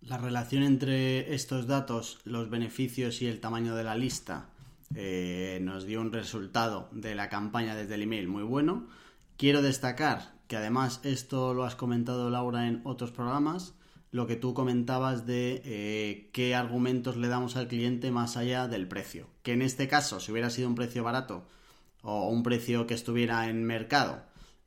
La 0.00 0.18
relación 0.18 0.62
entre 0.62 1.34
estos 1.34 1.66
datos, 1.66 2.18
los 2.24 2.48
beneficios 2.48 3.22
y 3.22 3.26
el 3.26 3.40
tamaño 3.40 3.74
de 3.74 3.84
la 3.84 3.96
lista 3.96 4.50
eh, 4.94 5.58
nos 5.62 5.84
dio 5.84 6.00
un 6.00 6.12
resultado 6.12 6.88
de 6.92 7.14
la 7.14 7.28
campaña 7.28 7.74
desde 7.74 7.94
el 7.94 8.02
email 8.02 8.28
muy 8.28 8.42
bueno. 8.42 8.86
Quiero 9.36 9.62
destacar 9.62 10.36
que 10.48 10.56
además 10.56 11.00
esto 11.02 11.54
lo 11.54 11.64
has 11.64 11.74
comentado 11.74 12.30
Laura 12.30 12.68
en 12.68 12.80
otros 12.84 13.10
programas, 13.10 13.74
lo 14.12 14.26
que 14.26 14.36
tú 14.36 14.54
comentabas 14.54 15.26
de 15.26 15.60
eh, 15.64 16.30
qué 16.32 16.54
argumentos 16.54 17.16
le 17.16 17.28
damos 17.28 17.56
al 17.56 17.68
cliente 17.68 18.10
más 18.10 18.36
allá 18.36 18.68
del 18.68 18.86
precio. 18.86 19.28
Que 19.42 19.52
en 19.52 19.62
este 19.62 19.88
caso, 19.88 20.20
si 20.20 20.30
hubiera 20.30 20.50
sido 20.50 20.68
un 20.68 20.74
precio 20.76 21.02
barato 21.02 21.48
o 22.02 22.28
un 22.28 22.42
precio 22.42 22.86
que 22.86 22.94
estuviera 22.94 23.48
en 23.48 23.64
mercado, 23.64 24.22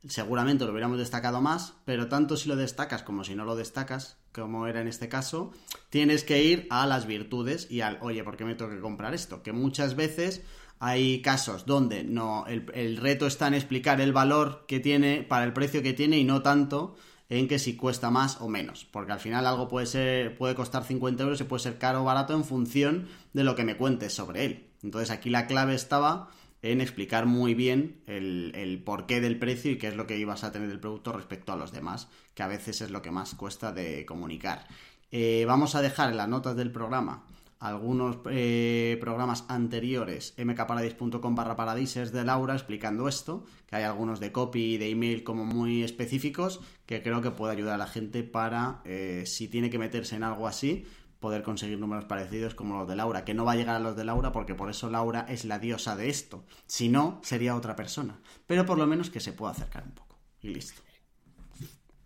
seguramente 0.06 0.64
lo 0.64 0.72
hubiéramos 0.72 0.98
destacado 0.98 1.40
más, 1.40 1.74
pero 1.84 2.08
tanto 2.08 2.36
si 2.36 2.48
lo 2.48 2.56
destacas 2.56 3.02
como 3.02 3.24
si 3.24 3.34
no 3.34 3.44
lo 3.44 3.56
destacas, 3.56 4.16
como 4.32 4.66
era 4.66 4.80
en 4.80 4.88
este 4.88 5.08
caso, 5.08 5.52
tienes 5.90 6.24
que 6.24 6.42
ir 6.42 6.66
a 6.70 6.86
las 6.86 7.06
virtudes 7.06 7.70
y 7.70 7.80
al, 7.80 7.98
oye, 8.00 8.24
¿por 8.24 8.36
qué 8.36 8.44
me 8.44 8.54
tengo 8.54 8.70
que 8.70 8.80
comprar 8.80 9.14
esto? 9.14 9.42
Que 9.42 9.52
muchas 9.52 9.96
veces 9.96 10.42
hay 10.78 11.20
casos 11.20 11.66
donde 11.66 12.04
no, 12.04 12.46
el, 12.46 12.96
reto 12.96 13.26
está 13.26 13.46
en 13.48 13.54
explicar 13.54 14.00
el 14.00 14.12
valor 14.12 14.64
que 14.66 14.80
tiene 14.80 15.22
para 15.22 15.44
el 15.44 15.52
precio 15.52 15.82
que 15.82 15.92
tiene 15.92 16.18
y 16.18 16.24
no 16.24 16.40
tanto 16.40 16.96
en 17.28 17.46
que 17.46 17.58
si 17.58 17.76
cuesta 17.76 18.10
más 18.10 18.40
o 18.40 18.48
menos, 18.48 18.86
porque 18.90 19.12
al 19.12 19.20
final 19.20 19.46
algo 19.46 19.68
puede 19.68 19.86
ser, 19.86 20.36
puede 20.36 20.54
costar 20.54 20.84
50 20.84 21.22
euros 21.22 21.40
y 21.40 21.44
puede 21.44 21.62
ser 21.62 21.78
caro 21.78 22.00
o 22.00 22.04
barato 22.04 22.34
en 22.34 22.44
función 22.44 23.08
de 23.34 23.44
lo 23.44 23.54
que 23.54 23.64
me 23.64 23.76
cuentes 23.76 24.14
sobre 24.14 24.46
él. 24.46 24.70
Entonces 24.82 25.10
aquí 25.10 25.30
la 25.30 25.46
clave 25.46 25.74
estaba 25.74 26.30
en 26.62 26.80
explicar 26.80 27.26
muy 27.26 27.54
bien 27.54 28.02
el, 28.06 28.82
porqué 28.84 29.20
del 29.20 29.38
precio 29.38 29.72
y 29.72 29.78
qué 29.78 29.88
es 29.88 29.96
lo 29.96 30.06
que 30.06 30.18
ibas 30.18 30.44
a 30.44 30.52
tener 30.52 30.68
del 30.68 30.80
producto 30.80 31.12
respecto 31.12 31.52
a 31.52 31.56
los 31.56 31.72
demás, 31.72 32.08
que 32.34 32.42
a 32.42 32.48
veces 32.48 32.80
es 32.80 32.90
lo 32.90 33.02
que 33.02 33.10
más 33.10 33.34
cuesta 33.34 33.72
de 33.72 34.04
comunicar. 34.06 34.66
Eh, 35.10 35.44
vamos 35.46 35.74
a 35.74 35.82
dejar 35.82 36.10
en 36.10 36.16
las 36.16 36.28
notas 36.28 36.56
del 36.56 36.70
programa 36.70 37.24
algunos 37.60 38.16
eh, 38.30 38.96
programas 39.02 39.44
anteriores, 39.48 40.34
mkparadis.com 40.38 41.34
barra 41.34 41.56
paradises 41.56 42.10
de 42.10 42.24
Laura 42.24 42.54
explicando 42.54 43.06
esto, 43.06 43.44
que 43.66 43.76
hay 43.76 43.84
algunos 43.84 44.18
de 44.18 44.32
copy 44.32 44.74
y 44.74 44.78
de 44.78 44.88
email 44.88 45.22
como 45.22 45.44
muy 45.44 45.82
específicos, 45.82 46.60
que 46.86 47.02
creo 47.02 47.20
que 47.20 47.30
puede 47.30 47.52
ayudar 47.52 47.74
a 47.74 47.78
la 47.78 47.86
gente 47.86 48.22
para, 48.22 48.80
eh, 48.86 49.24
si 49.26 49.46
tiene 49.46 49.68
que 49.68 49.78
meterse 49.78 50.16
en 50.16 50.22
algo 50.22 50.48
así, 50.48 50.86
poder 51.20 51.42
conseguir 51.42 51.78
números 51.78 52.06
parecidos 52.06 52.54
como 52.54 52.78
los 52.78 52.88
de 52.88 52.96
Laura, 52.96 53.24
que 53.24 53.34
no 53.34 53.44
va 53.44 53.52
a 53.52 53.56
llegar 53.56 53.76
a 53.76 53.80
los 53.80 53.94
de 53.94 54.04
Laura 54.04 54.32
porque 54.32 54.54
por 54.54 54.70
eso 54.70 54.90
Laura 54.90 55.26
es 55.28 55.44
la 55.44 55.58
diosa 55.58 55.94
de 55.94 56.08
esto. 56.08 56.44
Si 56.66 56.88
no, 56.88 57.20
sería 57.22 57.54
otra 57.54 57.76
persona. 57.76 58.18
Pero 58.46 58.66
por 58.66 58.78
lo 58.78 58.86
menos 58.86 59.10
que 59.10 59.20
se 59.20 59.32
pueda 59.32 59.52
acercar 59.52 59.84
un 59.84 59.92
poco. 59.92 60.16
Y 60.40 60.48
listo. 60.48 60.82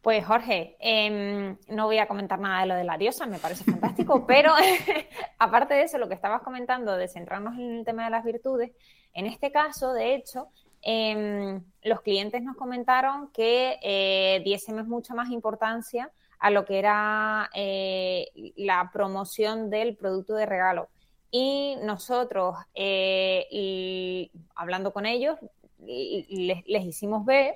Pues 0.03 0.23
Jorge, 0.27 0.77
em, 0.81 1.57
no 1.69 1.87
voy 1.87 1.97
a 1.97 2.07
comentar 2.07 2.39
nada 2.39 2.61
de 2.61 2.67
lo 2.67 2.75
de 2.75 2.85
la 2.85 2.99
diosa, 2.99 3.25
me 3.25 3.39
parece 3.39 3.65
fantástico, 3.65 4.27
pero 4.27 4.53
aparte 5.39 5.73
de 5.73 5.85
eso, 5.85 5.97
lo 5.97 6.09
que 6.09 6.15
estabas 6.15 6.43
comentando 6.43 6.95
de 6.95 7.09
centrarnos 7.09 7.55
en 7.55 7.79
el 7.79 7.85
tema 7.87 8.05
de 8.05 8.11
las 8.11 8.23
virtudes, 8.23 8.73
en 9.15 9.25
este 9.25 9.51
caso, 9.51 9.95
de 9.95 10.15
hecho, 10.15 10.49
em, 10.83 11.65
los 11.83 12.03
clientes 12.03 12.43
nos 12.43 12.55
comentaron 12.55 13.31
que 13.33 13.79
eh, 13.81 14.43
diésemos 14.45 14.87
mucha 14.87 15.15
más 15.15 15.31
importancia 15.31 16.13
a 16.45 16.51
lo 16.51 16.67
que 16.67 16.79
era 16.79 17.49
eh, 17.55 18.29
la 18.57 18.91
promoción 18.93 19.71
del 19.71 19.97
producto 19.97 20.35
de 20.35 20.45
regalo. 20.45 20.91
Y 21.31 21.77
nosotros, 21.81 22.55
eh, 22.75 24.31
hablando 24.55 24.93
con 24.93 25.07
ellos, 25.07 25.39
les, 25.79 26.63
les 26.67 26.85
hicimos 26.85 27.25
ver 27.25 27.55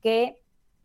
que 0.00 0.38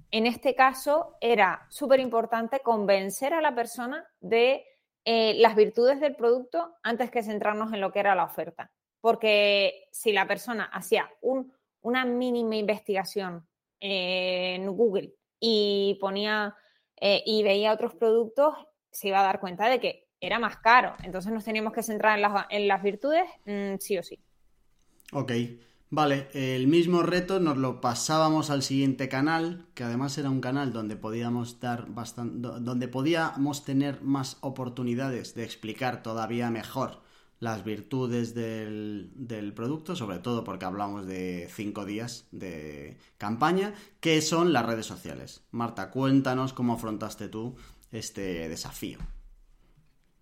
en 0.10 0.26
este 0.26 0.56
caso 0.56 1.16
era 1.22 1.68
súper 1.70 2.00
importante 2.00 2.60
convencer 2.62 3.36
a 3.36 3.42
la 3.42 3.54
persona 3.54 4.04
de 4.20 4.66
eh, 5.06 5.36
las 5.36 5.56
virtudes 5.56 6.00
del 6.00 6.16
producto 6.16 6.74
antes 6.82 7.12
que 7.12 7.22
centrarnos 7.22 7.72
en 7.72 7.82
lo 7.82 7.92
que 7.92 8.00
era 8.00 8.16
la 8.16 8.24
oferta. 8.24 8.72
Porque 9.00 9.90
si 9.92 10.12
la 10.12 10.26
persona 10.26 10.64
hacía 10.74 11.08
una 11.82 12.04
mínima 12.04 12.56
investigación 12.56 13.48
en 13.80 14.76
Google 14.76 15.14
y 15.40 16.00
ponía 16.02 16.56
eh, 17.06 17.22
y 17.26 17.44
veía 17.44 17.74
otros 17.74 17.94
productos, 17.96 18.56
se 18.90 19.10
iba 19.10 19.20
a 19.20 19.24
dar 19.24 19.42
cuenta 19.42 19.68
de 19.68 19.82
que 19.82 20.08
era 20.22 20.40
más 20.40 20.56
caro. 20.56 20.96
Entonces 21.04 21.34
nos 21.34 21.44
teníamos 21.44 21.74
que 21.74 21.84
centrar 21.84 22.18
en 22.50 22.68
las, 22.70 22.82
virtudes 22.82 23.26
mm, 23.46 23.76
sí 23.80 23.98
o 23.98 24.04
sí. 24.04 24.20
Ok. 25.12 25.34
Vale, 25.90 26.30
el 26.34 26.66
mismo 26.68 27.04
reto 27.04 27.42
nos 27.42 27.58
lo 27.58 27.82
pasábamos 27.82 28.50
al 28.50 28.64
siguiente 28.64 29.10
canal, 29.10 29.68
que 29.74 29.84
además 29.84 30.18
era 30.18 30.30
un 30.30 30.40
canal 30.40 30.72
donde 30.72 30.96
podíamos 30.96 31.60
dar 31.60 31.88
bastante, 31.90 32.48
donde 32.62 32.88
podíamos 32.88 33.66
tener 33.66 34.02
más 34.02 34.38
oportunidades 34.40 35.36
de 35.36 35.44
explicar 35.44 36.04
todavía 36.04 36.50
mejor 36.52 37.02
las 37.44 37.66
virtudes 37.66 38.34
del, 38.34 39.52
producto, 39.54 39.98
sobre 39.98 40.20
todo 40.20 40.46
porque 40.46 40.64
hablamos 40.64 41.06
de 41.06 41.50
cinco 41.50 41.84
días 41.84 42.26
de 42.32 42.98
campaña, 43.18 43.74
que 44.00 44.22
son 44.22 44.54
las 44.54 44.66
redes 44.66 44.86
sociales. 44.86 45.46
Marta, 45.52 45.92
cuéntanos 45.92 46.54
cómo 46.54 46.76
afrontaste 46.76 47.28
tú 47.28 47.58
este 47.92 48.48
desafío. 48.48 49.00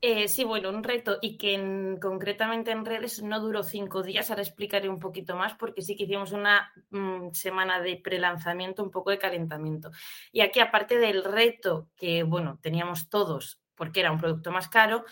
Eh, 0.01 0.27
sí, 0.29 0.43
bueno, 0.43 0.69
un 0.69 0.83
reto 0.83 1.19
y 1.21 1.37
que 1.37 1.95
concretamente 2.01 2.71
en 2.71 2.85
redes 2.85 3.21
no 3.21 3.39
duró 3.39 3.61
cinco 3.61 4.01
días. 4.01 4.31
Ahora 4.31 4.41
explicaré 4.41 4.89
un 4.89 4.97
poquito 4.97 5.35
más 5.35 5.53
porque 5.53 5.83
sí 5.83 5.95
que 5.95 6.05
hicimos 6.05 6.31
una 6.31 6.73
mm, 6.89 7.33
semana 7.33 7.79
de 7.81 7.97
prelanzamiento, 7.97 8.81
un 8.81 8.89
poco 8.89 9.11
de 9.11 9.19
calentamiento. 9.19 9.91
Y 10.31 10.41
aquí, 10.41 10.59
aparte 10.59 10.97
del 10.97 11.23
reto 11.23 11.87
que, 11.95 12.23
bueno, 12.23 12.57
teníamos 12.63 13.09
todos 13.09 13.61
porque 13.75 13.99
era 13.99 14.11
un 14.11 14.19
producto 14.19 14.51
más 14.51 14.69
caro, 14.69 15.05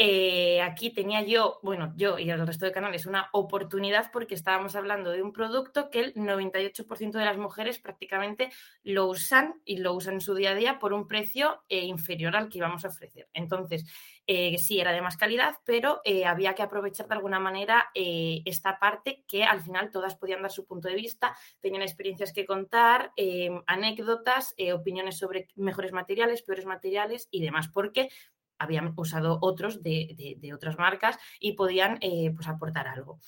eh, 0.00 0.62
aquí 0.62 0.90
tenía 0.90 1.22
yo, 1.22 1.58
bueno, 1.64 1.92
yo 1.96 2.20
y 2.20 2.30
el 2.30 2.46
resto 2.46 2.64
de 2.64 2.70
canales, 2.70 3.04
una 3.04 3.28
oportunidad 3.32 4.12
porque 4.12 4.36
estábamos 4.36 4.76
hablando 4.76 5.10
de 5.10 5.24
un 5.24 5.32
producto 5.32 5.90
que 5.90 5.98
el 5.98 6.14
98% 6.14 7.18
de 7.18 7.24
las 7.24 7.36
mujeres 7.36 7.80
prácticamente 7.80 8.52
lo 8.84 9.06
usan 9.06 9.60
y 9.64 9.78
lo 9.78 9.94
usan 9.94 10.14
en 10.14 10.20
su 10.20 10.36
día 10.36 10.52
a 10.52 10.54
día 10.54 10.78
por 10.78 10.92
un 10.92 11.08
precio 11.08 11.64
eh, 11.68 11.84
inferior 11.84 12.36
al 12.36 12.48
que 12.48 12.58
íbamos 12.58 12.84
a 12.84 12.88
ofrecer. 12.88 13.28
Entonces, 13.32 13.86
eh, 14.28 14.56
sí, 14.58 14.78
era 14.78 14.92
de 14.92 15.02
más 15.02 15.16
calidad, 15.16 15.56
pero 15.64 16.00
había 16.26 16.54
que 16.54 16.62
aprovechar 16.62 17.08
de 17.08 17.14
alguna 17.14 17.40
manera 17.40 17.90
esta 17.94 18.78
parte 18.78 19.24
que 19.26 19.42
al 19.42 19.62
final 19.62 19.90
todas 19.90 20.14
podían 20.14 20.42
dar 20.42 20.52
su 20.52 20.66
punto 20.66 20.86
de 20.86 20.94
vista, 20.94 21.34
tenían 21.60 21.82
experiencias 21.82 22.32
que 22.32 22.44
contar, 22.44 23.12
anécdotas, 23.66 24.54
opiniones 24.74 25.16
sobre 25.16 25.48
mejores 25.56 25.92
materiales, 25.92 26.42
peores 26.42 26.66
materiales 26.66 27.28
y 27.30 27.42
demás, 27.42 27.68
porque 27.68 28.10
habían 28.58 28.92
usado 28.96 29.38
otros 29.40 29.82
de, 29.82 30.50
otras 30.54 30.78
marcas 30.78 31.18
y 31.40 31.52
podían 31.52 31.98
eh, 32.00 32.32
pues 32.34 32.48
aportar 32.48 32.88
algo. 32.88 33.20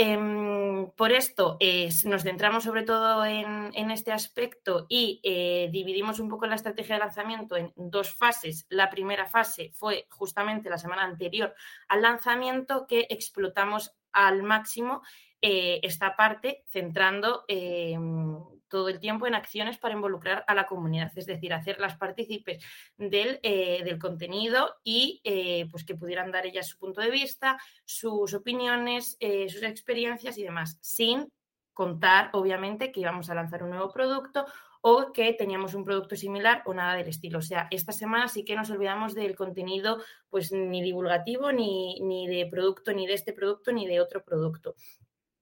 Em, 0.00 0.92
por 0.92 1.10
esto 1.10 1.58
nos 2.04 2.22
centramos 2.22 2.62
sobre 2.62 2.84
todo 2.84 3.26
en, 3.26 3.90
este 3.90 4.12
aspecto 4.12 4.86
y 4.88 5.20
eh, 5.24 5.70
dividimos 5.72 6.20
un 6.20 6.28
poco 6.28 6.46
la 6.46 6.54
estrategia 6.54 6.94
de 6.94 7.00
lanzamiento 7.00 7.56
en 7.56 7.72
dos 7.74 8.14
fases. 8.14 8.64
La 8.68 8.90
primera 8.90 9.26
fase 9.26 9.72
fue 9.74 10.06
justamente 10.08 10.70
la 10.70 10.78
semana 10.78 11.02
anterior 11.02 11.52
al 11.88 12.02
lanzamiento 12.02 12.86
que 12.86 13.08
explotamos 13.10 13.92
al 14.12 14.44
máximo 14.44 15.02
eh, 15.42 15.80
esta 15.82 16.14
parte 16.14 16.62
centrando 16.68 17.44
em, 17.48 18.38
todo 18.68 18.88
el 18.88 19.00
tiempo 19.00 19.26
en 19.26 19.34
acciones 19.34 19.78
para 19.78 19.94
involucrar 19.94 20.44
a 20.46 20.54
la 20.54 20.66
comunidad, 20.66 21.12
es 21.16 21.26
decir, 21.26 21.52
hacerlas 21.52 21.96
partícipes 21.96 22.64
del, 22.96 23.40
eh, 23.42 23.82
del 23.84 23.98
contenido 23.98 24.76
y 24.84 25.20
eh, 25.24 25.66
pues 25.70 25.84
que 25.84 25.94
pudieran 25.94 26.30
dar 26.30 26.46
ellas 26.46 26.68
su 26.68 26.78
punto 26.78 27.00
de 27.00 27.10
vista, 27.10 27.58
sus 27.84 28.34
opiniones, 28.34 29.16
eh, 29.20 29.48
sus 29.48 29.62
experiencias 29.62 30.38
y 30.38 30.42
demás, 30.42 30.78
sin 30.80 31.32
contar, 31.72 32.30
obviamente, 32.32 32.90
que 32.90 33.00
íbamos 33.00 33.30
a 33.30 33.34
lanzar 33.34 33.62
un 33.62 33.70
nuevo 33.70 33.92
producto 33.92 34.46
o 34.80 35.12
que 35.12 35.32
teníamos 35.32 35.74
un 35.74 35.84
producto 35.84 36.16
similar 36.16 36.62
o 36.66 36.74
nada 36.74 36.94
del 36.94 37.08
estilo. 37.08 37.38
O 37.38 37.42
sea, 37.42 37.68
esta 37.70 37.92
semana 37.92 38.28
sí 38.28 38.44
que 38.44 38.56
nos 38.56 38.70
olvidamos 38.70 39.14
del 39.14 39.36
contenido, 39.36 39.98
pues 40.28 40.52
ni 40.52 40.82
divulgativo, 40.82 41.52
ni, 41.52 42.00
ni 42.00 42.26
de 42.26 42.46
producto, 42.46 42.92
ni 42.92 43.06
de 43.06 43.14
este 43.14 43.32
producto, 43.32 43.72
ni 43.72 43.86
de 43.86 44.00
otro 44.00 44.22
producto. 44.22 44.74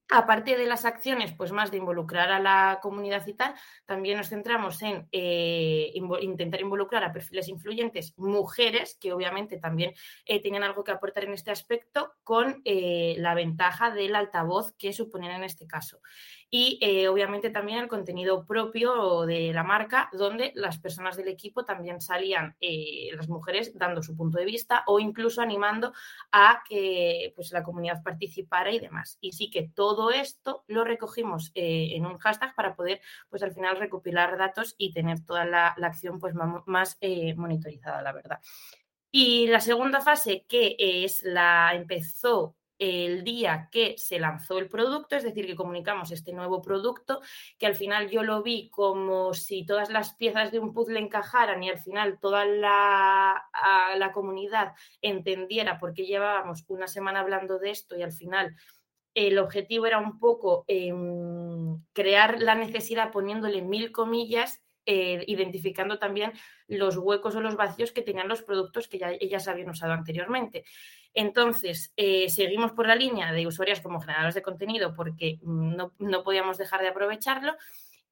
Aparte 0.09 0.55
de 0.55 0.65
las 0.65 0.85
acciones, 0.85 1.33
pues 1.33 1.51
más 1.51 1.69
de 1.69 1.77
involucrar 1.77 2.31
a 2.31 2.39
la 2.39 2.79
comunidad 2.81 3.27
y 3.27 3.33
tal, 3.33 3.53
también 3.85 4.17
nos 4.17 4.29
centramos 4.29 4.81
en 4.81 5.05
eh, 5.11 5.91
intentar 6.21 6.61
involucrar 6.61 7.03
a 7.03 7.11
perfiles 7.11 7.49
influyentes, 7.49 8.13
mujeres, 8.17 8.97
que 9.01 9.11
obviamente 9.11 9.57
también 9.57 9.93
eh, 10.25 10.41
tenían 10.41 10.63
algo 10.63 10.85
que 10.85 10.91
aportar 10.91 11.25
en 11.25 11.33
este 11.33 11.51
aspecto, 11.51 12.13
con 12.23 12.61
eh, 12.63 13.15
la 13.17 13.35
ventaja 13.35 13.91
del 13.91 14.15
altavoz 14.15 14.73
que 14.77 14.93
suponían 14.93 15.33
en 15.33 15.43
este 15.43 15.67
caso 15.67 15.99
y 16.49 16.79
eh, 16.81 17.09
obviamente 17.09 17.49
también 17.49 17.79
el 17.79 17.89
contenido 17.89 18.45
propio 18.45 19.25
de 19.25 19.51
la 19.53 19.63
marca, 19.63 20.09
donde 20.13 20.53
las 20.55 20.79
personas 20.79 21.17
del 21.17 21.27
equipo 21.27 21.65
también 21.65 21.99
salían, 21.99 22.55
eh, 22.61 23.09
las 23.15 23.27
mujeres, 23.27 23.77
dando 23.77 24.01
su 24.01 24.15
punto 24.15 24.37
de 24.37 24.45
vista 24.45 24.83
o 24.87 24.99
incluso 24.99 25.41
animando 25.41 25.93
a 26.31 26.63
que 26.67 27.33
pues, 27.35 27.51
la 27.51 27.63
comunidad 27.63 28.01
participara 28.01 28.71
y 28.71 28.79
demás. 28.79 29.17
Y 29.19 29.33
sí 29.33 29.49
que 29.49 29.69
todo 29.75 30.11
esto 30.11 30.63
lo 30.67 30.85
recogimos 30.85 31.51
eh, 31.53 31.89
en 31.95 32.05
un 32.05 32.17
hashtag 32.17 32.55
para 32.55 32.75
poder, 32.75 33.01
pues 33.29 33.43
al 33.43 33.51
final, 33.51 33.77
recopilar 33.77 34.37
datos 34.37 34.75
y 34.77 34.93
tener 34.93 35.25
toda 35.25 35.43
la, 35.43 35.67
acción 35.67 36.19
pues, 36.19 36.33
más 36.33 36.97
monitorizada, 37.35 38.01
la 38.01 38.13
verdad. 38.13 38.39
Y 39.11 39.47
la 39.47 39.61
segunda 39.61 40.01
fase, 40.01 40.45
que 40.47 40.75
es 40.79 41.23
la 41.23 41.71
empezó 41.73 42.56
el 42.79 43.23
día 43.23 43.69
que 43.71 43.95
se 43.97 44.19
lanzó 44.19 44.57
el 44.59 44.69
producto, 44.69 45.15
es 45.15 45.23
decir, 45.23 45.45
que 45.45 45.55
comunicamos 45.55 46.11
este 46.11 46.33
nuevo 46.33 46.61
producto, 46.61 47.21
que 47.57 47.65
al 47.65 47.75
final 47.75 48.09
yo 48.09 48.23
lo 48.23 48.43
vi 48.43 48.69
como 48.69 49.33
si 49.33 49.65
todas 49.65 49.89
las 49.89 50.13
piezas 50.15 50.51
de 50.51 50.59
un 50.59 50.73
puzzle 50.73 50.99
encajaran 50.99 51.63
y 51.63 51.69
al 51.69 51.79
final 51.79 52.19
toda 52.19 52.45
la, 52.45 53.49
la 53.97 54.11
comunidad 54.11 54.73
entendiera 55.01 55.79
por 55.79 55.93
qué 55.93 56.05
llevábamos 56.05 56.63
una 56.67 56.87
semana 56.87 57.21
hablando 57.21 57.59
de 57.59 57.71
esto 57.71 57.97
y 57.97 58.03
al 58.03 58.11
final 58.11 58.55
el 59.13 59.39
objetivo 59.39 59.87
era 59.87 59.97
un 59.97 60.19
poco 60.19 60.63
em, 60.67 61.81
crear 61.93 62.39
la 62.39 62.53
necesidad 62.53 63.11
poniéndole 63.11 63.63
mil 63.63 63.91
comillas 63.91 64.61
eh, 64.89 65.25
identificando 65.27 65.99
también 65.99 66.31
los 66.67 66.95
huecos 66.95 67.35
o 67.35 67.41
los 67.41 67.57
vacíos 67.57 67.91
que 67.91 68.01
tenían 68.01 68.29
los 68.29 68.41
productos 68.41 68.87
que 68.87 68.97
ya 68.97 69.11
ellas 69.19 69.49
habían 69.49 69.69
usado 69.69 69.91
anteriormente. 69.91 70.63
Entonces, 71.17 71.91
eh, 71.97 72.29
seguimos 72.29 72.73
por 72.73 72.85
la 72.85 72.93
línea 72.93 73.31
de 73.31 73.47
usuarias 73.47 73.81
como 73.81 73.99
generadores 73.99 74.35
de 74.35 74.43
contenido 74.43 74.93
porque 74.93 75.39
no, 75.41 75.91
podíamos 76.23 76.59
dejar 76.59 76.81
de 76.81 76.89
aprovecharlo. 76.89 77.55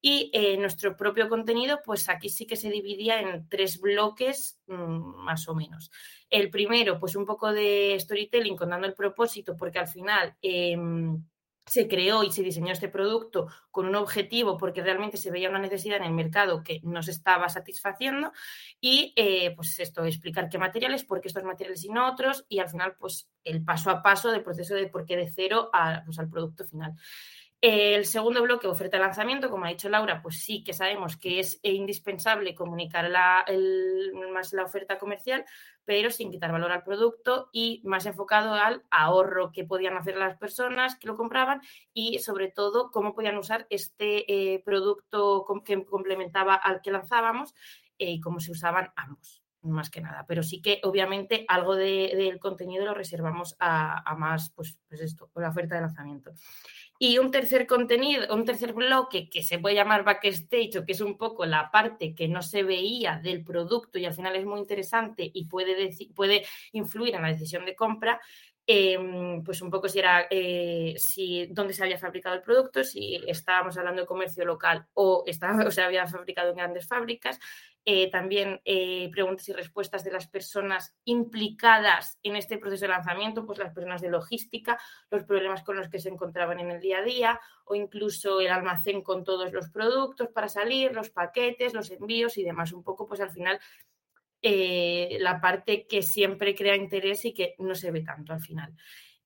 Y 0.02 0.32
eh, 0.34 0.58
nuestro 0.58 0.98
propio 0.98 1.30
contenido, 1.30 1.82
pues 1.86 2.10
aquí 2.10 2.30
sí 2.30 2.48
que 2.48 2.56
se 2.56 2.72
dividía 2.72 3.22
en 3.22 3.48
tres 3.48 3.80
bloques 3.80 4.60
mm, 4.66 5.24
más 5.24 5.48
o 5.48 5.54
menos. 5.54 5.92
El 6.32 6.50
primero, 6.50 7.00
pues 7.00 7.16
un 7.16 7.28
poco 7.28 7.54
de 7.54 7.96
storytelling 8.00 8.58
contando 8.58 8.88
el 8.88 8.96
propósito, 8.96 9.56
porque 9.56 9.78
al 9.78 9.88
final 9.88 10.36
em, 10.42 11.24
se 11.66 11.88
creó 11.88 12.24
y 12.24 12.32
se 12.32 12.44
diseñó 12.44 12.72
este 12.72 12.90
producto 12.90 13.48
con 13.72 13.88
un 13.88 13.96
objetivo 13.96 14.58
porque 14.58 14.84
realmente 14.84 15.18
se 15.18 15.32
veía 15.32 15.50
una 15.50 15.60
necesidad 15.60 15.98
en 15.98 16.04
el 16.04 16.14
mercado 16.14 16.64
que 16.64 16.80
no 16.84 17.02
se 17.02 17.12
estaba 17.12 17.50
satisfaciendo 17.50 18.32
y 18.80 19.14
eh, 19.16 19.54
pues 19.56 19.80
esto, 19.80 20.06
explicar 20.06 20.50
qué 20.50 20.58
materiales, 20.58 21.04
por 21.04 21.22
qué 21.22 21.28
estos 21.28 21.44
materiales 21.44 21.84
y 21.84 21.90
no 21.90 22.08
otros 22.08 22.46
y 22.50 22.60
al 22.60 22.70
final 22.70 22.96
pues 23.00 23.30
el 23.44 23.64
paso 23.64 23.90
a 23.90 24.04
paso 24.04 24.32
del 24.32 24.44
proceso 24.44 24.76
de 24.76 24.88
por 24.88 25.06
qué 25.06 25.18
de 25.18 25.30
cero 25.30 25.70
pues, 26.06 26.20
al 26.20 26.30
producto 26.30 26.66
final. 26.66 26.94
El 27.62 28.06
segundo 28.06 28.44
bloque, 28.44 28.68
oferta 28.68 28.98
de 28.98 29.04
lanzamiento, 29.04 29.50
como 29.50 29.66
ha 29.66 29.70
dicho 29.70 29.90
Laura, 29.90 30.22
pues 30.22 30.44
sí 30.44 30.64
que 30.64 30.74
sabemos 30.74 31.18
que 31.18 31.40
es 31.40 31.60
indispensable 31.64 32.54
comunicar 32.54 33.10
más 33.10 34.54
la 34.54 34.64
oferta 34.64 35.00
comercial, 35.00 35.46
pero 35.84 36.12
sin 36.12 36.32
quitar 36.32 36.52
valor 36.52 36.72
al 36.72 36.84
producto 36.84 37.50
y 37.52 37.82
más 37.86 38.06
enfocado 38.06 38.54
al 38.54 38.84
ahorro 38.92 39.52
que 39.52 39.64
podían 39.64 39.98
hacer 39.98 40.18
las 40.18 40.38
personas 40.38 40.96
que 40.98 41.08
lo 41.08 41.16
compraban 41.18 41.62
y 41.94 42.20
sobre 42.20 42.52
todo 42.52 42.92
cómo 42.92 43.16
podían 43.16 43.38
usar 43.38 43.66
este 43.70 44.32
eh, 44.32 44.62
producto 44.64 45.46
que 45.64 45.86
complementaba 45.86 46.56
al 46.56 46.82
que 46.82 46.92
lanzábamos 46.92 47.56
eh, 47.98 48.12
y 48.12 48.20
cómo 48.20 48.40
se 48.40 48.52
usaban 48.52 48.92
ambos 48.96 49.46
más 49.66 49.90
que 49.90 50.02
nada. 50.02 50.26
Pero 50.28 50.44
sí 50.44 50.62
que 50.62 50.80
obviamente 50.84 51.46
algo 51.48 51.76
del 51.76 52.40
contenido 52.40 52.86
lo 52.86 52.94
reservamos 52.94 53.56
a, 53.60 54.16
más, 54.16 54.52
pues, 54.52 54.78
pues 54.88 55.02
esto, 55.02 55.30
la 55.36 55.50
oferta 55.50 55.76
de 55.76 55.82
lanzamiento. 55.82 56.32
Y 56.98 57.18
un 57.18 57.30
tercer 57.30 57.68
contenido, 57.68 58.34
un 58.34 58.46
tercer 58.46 58.72
bloque 58.74 59.30
que 59.30 59.44
se 59.44 59.60
puede 59.60 59.76
llamar 59.76 60.06
backstage 60.06 60.78
o 60.78 60.86
que 60.86 60.94
es 60.94 61.02
un 61.02 61.18
poco 61.18 61.46
la 61.46 61.70
parte 61.70 62.16
que 62.16 62.30
no 62.30 62.42
se 62.42 62.64
veía 62.64 63.20
del 63.22 63.44
producto 63.44 64.00
y 64.00 64.06
al 64.06 64.14
final 64.14 64.36
es 64.36 64.46
muy 64.46 64.60
interesante 64.60 65.30
y 65.34 65.46
puede, 65.46 65.94
puede 66.16 66.46
influir 66.72 67.16
en 67.16 67.24
la 67.24 67.28
decisión 67.28 67.66
de 67.66 67.76
compra, 67.76 68.22
em, 68.68 69.44
pues 69.44 69.62
un 69.62 69.70
poco 69.70 69.88
si 69.88 70.00
era 70.00 70.28
eh, 70.30 70.96
si 70.98 71.48
dónde 71.48 71.74
se 71.74 71.84
había 71.84 71.98
fabricado 71.98 72.36
el 72.36 72.42
producto, 72.42 72.84
si 72.84 73.22
estábamos 73.28 73.78
hablando 73.78 74.02
de 74.02 74.08
comercio 74.08 74.46
local 74.46 74.88
o, 74.94 75.24
estaba, 75.28 75.54
o 75.68 75.72
se 75.72 75.82
había 75.82 76.08
fabricado 76.08 76.50
en 76.50 76.58
grandes 76.58 76.88
fábricas, 76.88 77.40
eh, 77.88 78.10
también 78.10 78.62
eh, 78.66 79.12
preguntas 79.12 79.48
y 79.48 79.54
respuestas 79.54 80.04
de 80.04 80.12
las 80.12 80.26
personas 80.28 80.96
implicadas 81.04 82.18
en 82.24 82.36
este 82.36 82.58
proceso 82.58 82.86
de 82.86 82.88
lanzamiento, 82.88 83.46
pues 83.46 83.60
las 83.60 83.74
personas 83.74 84.02
de 84.02 84.10
logística, 84.10 84.80
los 85.12 85.24
problemas 85.24 85.62
con 85.62 85.76
los 85.76 85.88
que 85.88 86.00
se 86.00 86.10
encontraban 86.10 86.60
en 86.60 86.72
el 86.72 86.82
día 86.82 86.98
a 86.98 87.04
día 87.04 87.40
o 87.66 87.76
incluso 87.76 88.42
el 88.42 88.50
almacén 88.50 89.04
con 89.04 89.24
todos 89.24 89.54
los 89.54 89.70
productos 89.70 90.30
para 90.30 90.50
salir, 90.50 90.94
los 90.94 91.12
paquetes, 91.12 91.76
los 91.76 91.92
envíos 91.92 92.40
y 92.40 92.44
demás. 92.44 92.74
Un 92.74 92.84
poco, 92.84 93.06
pues 93.06 93.22
al 93.22 93.30
final, 93.30 93.60
eh, 94.48 95.18
la 95.22 95.42
parte 95.42 95.88
que 95.88 96.04
siempre 96.04 96.54
crea 96.54 96.76
interés 96.76 97.26
y 97.26 97.34
que 97.34 97.56
no 97.58 97.74
se 97.74 97.90
ve 97.90 98.02
tanto 98.02 98.32
al 98.32 98.42
final. 98.42 98.76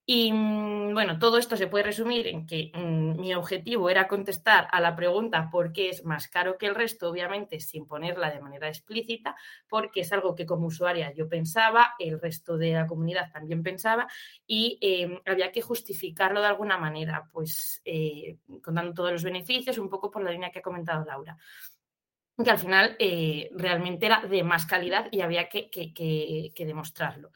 Y 0.06 0.32
mm, 0.32 0.94
bueno, 0.94 1.20
todo 1.20 1.38
esto 1.38 1.58
se 1.58 1.68
puede 1.68 1.84
resumir 1.84 2.26
en 2.28 2.48
que 2.48 2.72
mm, 2.74 3.20
mi 3.20 3.36
objetivo 3.36 3.90
era 3.90 4.08
contestar 4.08 4.70
a 4.72 4.80
la 4.80 4.96
pregunta 4.96 5.50
por 5.52 5.74
qué 5.74 5.90
es 5.90 6.06
más 6.06 6.30
caro 6.30 6.58
que 6.58 6.68
el 6.68 6.74
resto, 6.74 7.10
obviamente 7.10 7.60
sin 7.60 7.86
ponerla 7.86 8.32
de 8.32 8.40
manera 8.40 8.70
explícita, 8.70 9.36
porque 9.68 10.00
es 10.00 10.14
algo 10.14 10.36
que 10.36 10.46
como 10.46 10.68
usuaria 10.68 11.14
yo 11.14 11.28
pensaba, 11.28 11.96
el 12.00 12.20
resto 12.22 12.58
de 12.58 12.72
la 12.72 12.88
comunidad 12.88 13.30
también 13.34 13.62
pensaba 13.62 14.08
y 14.48 14.80
em, 14.82 15.20
había 15.26 15.52
que 15.52 15.62
justificarlo 15.62 16.40
de 16.40 16.48
alguna 16.48 16.78
manera, 16.78 17.30
pues 17.34 17.82
eh, 17.84 18.38
contando 18.64 18.94
todos 18.94 19.12
los 19.12 19.24
beneficios, 19.24 19.78
un 19.80 19.90
poco 19.90 20.10
por 20.10 20.24
la 20.24 20.32
línea 20.32 20.50
que 20.50 20.60
ha 20.60 20.64
comentado 20.64 21.04
Laura 21.04 21.38
que 22.44 22.52
al 22.52 22.60
final 22.60 22.96
eh, 23.00 23.50
realmente 23.54 24.06
era 24.06 24.22
de 24.22 24.44
más 24.44 24.66
calidad 24.66 25.08
y 25.12 25.22
había 25.22 25.50
que, 25.50 26.54
demostrarlo. 26.58 27.32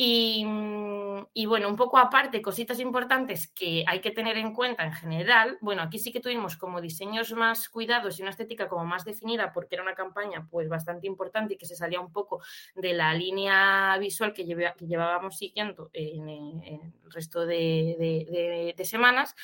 Mm, 0.00 1.22
y, 1.34 1.46
bueno, 1.46 1.68
un 1.68 1.74
poco 1.74 1.98
aparte, 1.98 2.40
cositas 2.40 2.78
importantes 2.78 3.48
que 3.48 3.84
hay 3.86 4.00
que 4.00 4.12
tener 4.12 4.38
en 4.38 4.54
cuenta 4.54 4.84
en 4.84 4.92
general. 4.92 5.58
Bueno, 5.60 5.82
aquí 5.82 5.98
sí 5.98 6.12
que 6.12 6.20
tuvimos 6.20 6.56
como 6.56 6.80
diseños 6.80 7.32
más 7.32 7.68
cuidados 7.68 8.18
y 8.18 8.22
una 8.22 8.30
estética 8.30 8.68
como 8.68 8.84
más 8.84 9.04
definida 9.04 9.52
porque 9.52 9.74
era 9.74 9.82
una 9.82 9.96
campaña 9.96 10.46
pues 10.48 10.68
bastante 10.68 11.08
importante 11.08 11.54
y 11.54 11.56
que 11.58 11.66
se 11.66 11.74
salía 11.74 12.00
un 12.00 12.12
poco 12.12 12.40
de 12.76 12.92
la 12.92 13.12
línea 13.12 13.98
visual 13.98 14.32
que, 14.32 14.44
llevábamos 14.44 15.36
siguiendo 15.36 15.90
en, 15.92 16.28
el 16.28 17.10
resto 17.10 17.44
de 17.44 18.74
semanas 18.84 19.34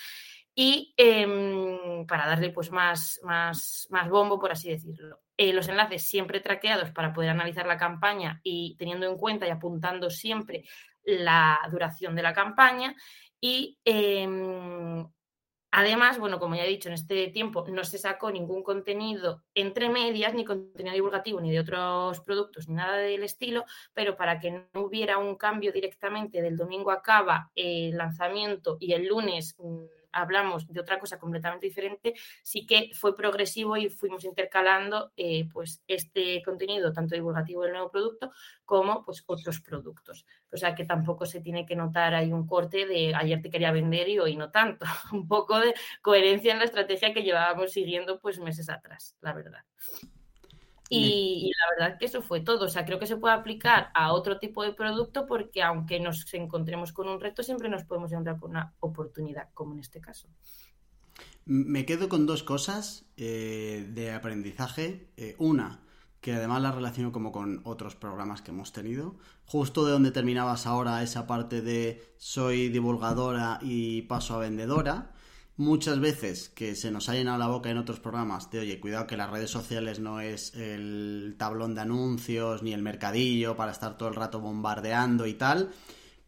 y 0.55 0.95
em, 0.97 2.07
para 2.07 2.27
darle 2.27 2.51
pues 2.51 2.71
más, 2.71 3.21
más, 3.25 3.89
más, 3.91 4.09
bombo, 4.09 4.39
por 4.39 4.53
así 4.53 4.71
decirlo. 4.71 5.21
Eh, 5.37 5.53
los 5.53 5.69
enlaces 5.69 6.07
siempre 6.07 6.41
traqueados 6.41 6.93
para 6.93 7.13
poder 7.13 7.31
analizar 7.31 7.67
la 7.67 7.77
campaña 7.77 8.41
y 8.45 8.77
teniendo 8.79 9.07
en 9.07 9.17
cuenta 9.17 9.49
y 9.49 9.51
apuntando 9.51 10.11
siempre 10.11 10.65
la 11.03 11.59
duración 11.71 12.15
de 12.15 12.23
la 12.23 12.33
campaña. 12.33 12.95
Y 13.41 13.79
em, 13.85 15.05
además, 15.73 16.19
bueno, 16.21 16.39
como 16.39 16.55
ya 16.55 16.65
he 16.65 16.69
dicho, 16.69 16.89
en 16.89 16.95
este 16.95 17.27
tiempo 17.29 17.65
no 17.69 17.83
se 17.83 17.99
sacó 17.99 18.31
ningún 18.31 18.63
contenido 18.63 19.43
entre 19.55 19.89
medias, 19.89 20.35
ni 20.35 20.45
contenido 20.45 20.95
divulgativo, 20.95 21.41
ni 21.41 21.51
de 21.51 21.61
otros 21.61 22.21
productos, 22.21 22.69
ni 22.69 22.77
nada 22.77 22.97
del 22.99 23.25
estilo, 23.25 23.65
pero 23.93 24.17
para 24.17 24.39
que 24.39 24.53
no 24.53 24.81
hubiera 24.83 25.19
un 25.19 25.35
cambio 25.35 25.73
directamente 25.73 26.43
del 26.43 26.57
domingo 26.57 26.93
acaba 26.93 27.51
el 27.57 27.97
lanzamiento 27.97 28.77
y 28.79 28.93
el 28.93 29.09
lunes 29.09 29.57
mm, 29.59 30.04
hablamos 30.15 30.67
de 30.73 30.81
otra 30.81 30.99
cosa 30.99 31.19
completamente 31.19 31.67
diferente, 31.67 32.15
sí 32.43 32.67
que 32.67 32.91
fue 32.95 33.15
progresivo 33.15 33.77
y 33.77 33.89
fuimos 33.89 34.25
intercalando 34.25 35.13
eh, 35.17 35.49
pues 35.53 35.83
este 35.87 36.43
contenido, 36.43 36.93
tanto 36.93 37.15
divulgativo 37.15 37.63
del 37.63 37.73
nuevo 37.73 37.91
producto 37.91 38.31
como 38.65 39.05
pues 39.05 39.23
otros 39.27 39.61
productos. 39.61 40.25
O 40.53 40.57
sea 40.57 40.75
que 40.75 40.85
tampoco 40.85 41.27
se 41.27 41.41
tiene 41.41 41.67
que 41.67 41.77
notar 41.77 42.15
ahí 42.15 42.33
un 42.33 42.47
corte 42.47 42.87
de 42.87 43.15
ayer 43.15 43.43
te 43.43 43.51
quería 43.51 43.73
vender 43.73 44.09
y 44.09 44.19
hoy 44.19 44.37
no 44.37 44.51
tanto. 44.51 44.87
un 45.13 45.29
poco 45.29 45.59
de 45.59 45.75
coherencia 46.01 46.53
en 46.53 46.59
la 46.59 46.65
estrategia 46.65 47.13
que 47.13 47.23
llevábamos 47.23 47.73
siguiendo 47.73 48.21
pues 48.21 48.39
meses 48.39 48.69
atrás, 48.69 49.17
la 49.21 49.33
verdad. 49.33 49.65
Y, 50.89 51.51
la 51.59 51.85
verdad 51.85 51.99
que 51.99 52.07
eso 52.07 52.23
fue 52.23 52.41
todo. 52.41 52.67
O 52.67 52.69
sea, 52.69 52.85
creo 52.85 52.99
que 52.99 53.07
se 53.07 53.17
puede 53.17 53.35
aplicar 53.35 53.91
a 53.95 54.13
otro 54.13 54.39
tipo 54.39 54.63
de 54.63 54.73
producto 54.73 55.27
porque 55.27 55.63
aunque 55.63 56.01
nos 56.01 56.33
encontremos 56.35 56.93
con 56.93 57.09
un 57.09 57.21
reto, 57.21 57.43
siempre 57.43 57.69
nos 57.69 57.85
podemos 57.85 58.13
encontrar 58.13 58.39
con 58.39 58.51
una 58.51 58.75
oportunidad, 58.81 59.49
como 59.55 59.75
en 59.75 59.81
este 59.81 60.01
caso. 60.01 60.29
Me 61.47 61.85
quedo 61.85 62.09
con 62.09 62.27
dos 62.27 62.43
cosas 62.43 63.07
eh, 63.17 63.87
de 63.91 64.13
aprendizaje. 64.13 65.09
Eh, 65.17 65.37
una, 65.39 65.81
que 66.21 66.33
además 66.33 66.63
la 66.63 66.73
relaciono 66.73 67.13
como 67.13 67.33
con 67.33 67.61
otros 67.65 67.97
programas 67.97 68.43
que 68.43 68.51
hemos 68.51 68.73
tenido. 68.73 69.17
Justo 69.47 69.85
de 69.85 69.93
donde 69.93 70.11
terminabas 70.11 70.67
ahora 70.67 71.03
esa 71.03 71.27
parte 71.27 71.61
de 71.61 72.15
soy 72.17 72.69
divulgadora 72.69 73.59
y 73.63 74.03
paso 74.03 74.35
a 74.35 74.39
vendedora 74.39 75.13
muchas 75.57 76.01
veces 76.01 76.49
que 76.49 76.75
se 76.75 76.91
nos 76.91 77.09
ha 77.09 77.15
llenado 77.15 77.39
la 77.39 77.47
boca 77.47 77.71
en 77.71 77.79
otros 77.79 78.01
programas 78.01 78.51
de, 78.51 78.61
oye, 78.61 78.81
cuidado 78.81 79.07
que 79.07 79.17
las 79.17 79.31
redes 79.31 79.51
sociales 79.51 80.01
no 80.01 80.21
es 80.21 80.55
el 80.55 81.37
tablón 81.39 81.75
de 81.75 81.83
anuncios 81.83 82.63
ni 82.63 82.73
el 82.73 82.83
mercadillo 82.83 83.57
para 83.57 83.73
estar 83.73 83.97
todo 83.97 84.09
el 84.09 84.15
rato 84.15 84.41
bombardeando 84.41 85.27
y 85.27 85.35
tal. 85.35 85.71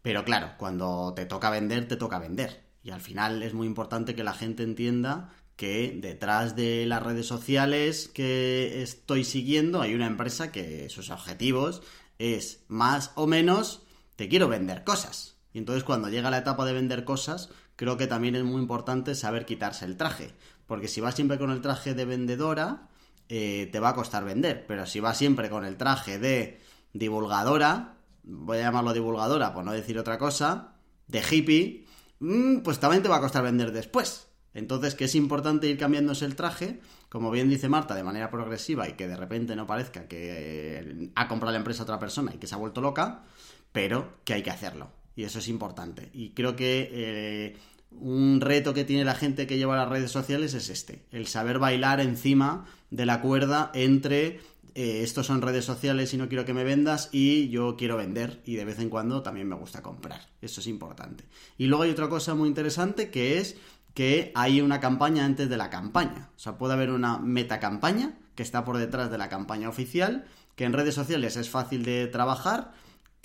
Pero 0.01 0.23
claro, 0.23 0.51
cuando 0.57 1.13
te 1.15 1.25
toca 1.25 1.49
vender, 1.49 1.87
te 1.87 1.97
toca 1.97 2.19
vender. 2.19 2.65
Y 2.83 2.91
al 2.91 3.01
final 3.01 3.43
es 3.43 3.53
muy 3.53 3.67
importante 3.67 4.15
que 4.15 4.23
la 4.23 4.33
gente 4.33 4.63
entienda 4.63 5.33
que 5.57 5.97
detrás 5.99 6.55
de 6.55 6.85
las 6.85 7.03
redes 7.03 7.25
sociales 7.25 8.07
que 8.13 8.81
estoy 8.83 9.23
siguiendo 9.23 9.81
hay 9.81 9.95
una 9.95 10.05
empresa 10.05 10.51
que 10.51 10.87
sus 10.89 11.09
objetivos 11.09 11.81
es 12.19 12.63
más 12.67 13.11
o 13.15 13.27
menos 13.27 13.81
te 14.15 14.29
quiero 14.29 14.47
vender 14.47 14.83
cosas. 14.83 15.35
Y 15.51 15.57
entonces 15.57 15.83
cuando 15.83 16.09
llega 16.09 16.29
la 16.29 16.37
etapa 16.37 16.63
de 16.65 16.73
vender 16.73 17.03
cosas, 17.03 17.49
creo 17.77 17.95
que 17.95 18.07
también 18.07 18.35
es 18.35 18.43
muy 18.43 18.61
importante 18.61 19.15
saber 19.15 19.45
quitarse 19.45 19.85
el 19.85 19.95
traje. 19.95 20.33
Porque 20.65 20.89
si 20.89 20.99
vas 20.99 21.15
siempre 21.15 21.37
con 21.37 21.51
el 21.51 21.61
traje 21.61 21.93
de 21.93 22.03
vendedora, 22.03 22.89
eh, 23.29 23.69
te 23.71 23.79
va 23.79 23.89
a 23.89 23.95
costar 23.95 24.25
vender. 24.25 24.65
Pero 24.67 24.85
si 24.85 24.99
vas 24.99 25.17
siempre 25.17 25.49
con 25.49 25.63
el 25.63 25.77
traje 25.77 26.19
de 26.19 26.59
divulgadora, 26.91 27.95
voy 28.23 28.57
a 28.57 28.63
llamarlo 28.63 28.91
divulgadora 28.91 29.53
por 29.53 29.63
no 29.63 29.71
decir 29.71 29.97
otra 29.97 30.17
cosa, 30.17 30.73
de 31.07 31.23
hippie, 31.29 31.85
mm, 32.19 32.57
pues 32.57 32.79
también 32.79 33.03
te 33.03 33.09
va 33.09 33.17
a 33.17 33.21
costar 33.21 33.43
vender 33.43 33.71
después. 33.71 34.27
Entonces, 34.53 34.95
que 34.95 35.05
es 35.05 35.13
importante 35.13 35.67
ir 35.67 35.77
cambiándose 35.77 36.25
el 36.25 36.35
traje, 36.35 36.81
como 37.09 37.29
bien 37.29 37.47
dice 37.47 37.69
Marta, 37.69 37.93
de 37.93 38.03
manera 38.03 38.31
progresiva 38.31 38.89
y 38.89 38.93
que 38.93 39.07
de 39.07 39.15
repente 39.15 39.55
no 39.55 39.67
parezca 39.67 40.07
que 40.07 40.79
eh, 40.79 41.11
ha 41.15 41.27
comprado 41.27 41.51
la 41.51 41.59
empresa 41.59 41.83
a 41.83 41.85
otra 41.85 41.99
persona 41.99 42.33
y 42.33 42.39
que 42.39 42.47
se 42.47 42.55
ha 42.55 42.57
vuelto 42.57 42.81
loca, 42.81 43.23
pero 43.71 44.17
que 44.25 44.33
hay 44.33 44.41
que 44.41 44.49
hacerlo 44.49 44.96
y 45.17 45.23
eso 45.23 45.39
es 45.39 45.49
importante. 45.49 46.09
Y 46.13 46.29
creo 46.29 46.55
que 46.55 46.89
eh, 46.93 47.57
un 47.91 48.39
reto 48.39 48.73
que 48.75 48.85
tiene 48.85 49.03
la 49.03 49.15
gente 49.15 49.47
que 49.47 49.57
lleva 49.57 49.75
las 49.75 49.89
redes 49.89 50.11
sociales 50.11 50.53
es 50.53 50.69
este, 50.69 51.05
el 51.11 51.25
saber 51.25 51.57
bailar 51.57 51.99
encima 51.99 52.65
de 52.91 53.07
la 53.07 53.19
cuerda 53.19 53.71
entre 53.73 54.39
eh, 54.75 55.01
estos 55.01 55.25
son 55.25 55.41
redes 55.41 55.65
sociales 55.65 56.13
y 56.13 56.17
no 56.17 56.29
quiero 56.29 56.45
que 56.45 56.53
me 56.53 56.63
vendas 56.63 57.09
y 57.11 57.49
yo 57.49 57.75
quiero 57.77 57.97
vender 57.97 58.41
y 58.45 58.57
de 58.57 58.65
vez 58.65 58.77
en 58.77 58.91
cuando 58.91 59.23
también 59.23 59.49
me 59.49 59.55
gusta 59.55 59.81
comprar. 59.81 60.21
Eso 60.39 60.61
es 60.61 60.67
importante. 60.67 61.23
Y 61.57 61.65
luego 61.65 61.83
hay 61.83 61.89
otra 61.89 62.09
cosa 62.09 62.35
muy 62.35 62.47
interesante 62.47 63.09
que 63.09 63.39
es 63.39 63.57
que 63.95 64.31
hay 64.35 64.61
una 64.61 64.79
campaña 64.79 65.25
antes 65.25 65.49
de 65.49 65.57
la 65.57 65.71
campaña. 65.71 66.29
O 66.35 66.39
sea, 66.39 66.59
puede 66.59 66.73
haber 66.73 66.91
una 66.91 67.17
metacampaña 67.17 68.19
que 68.35 68.43
está 68.43 68.63
por 68.63 68.77
detrás 68.77 69.09
de 69.09 69.17
la 69.17 69.29
campaña 69.29 69.67
oficial, 69.67 70.25
que 70.55 70.65
en 70.65 70.73
redes 70.73 70.93
sociales 70.93 71.37
es 71.37 71.49
fácil 71.49 71.83
de 71.83 72.05
trabajar 72.05 72.73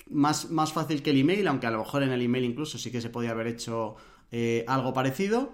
más, 0.09 0.49
más 0.49 0.73
fácil 0.73 1.01
que 1.01 1.11
el 1.11 1.19
email, 1.19 1.47
aunque 1.47 1.67
a 1.67 1.71
lo 1.71 1.79
mejor 1.79 2.03
en 2.03 2.11
el 2.11 2.21
email 2.21 2.45
incluso 2.45 2.77
sí 2.77 2.91
que 2.91 3.01
se 3.01 3.09
podía 3.09 3.31
haber 3.31 3.47
hecho 3.47 3.95
eh, 4.31 4.65
algo 4.67 4.93
parecido, 4.93 5.53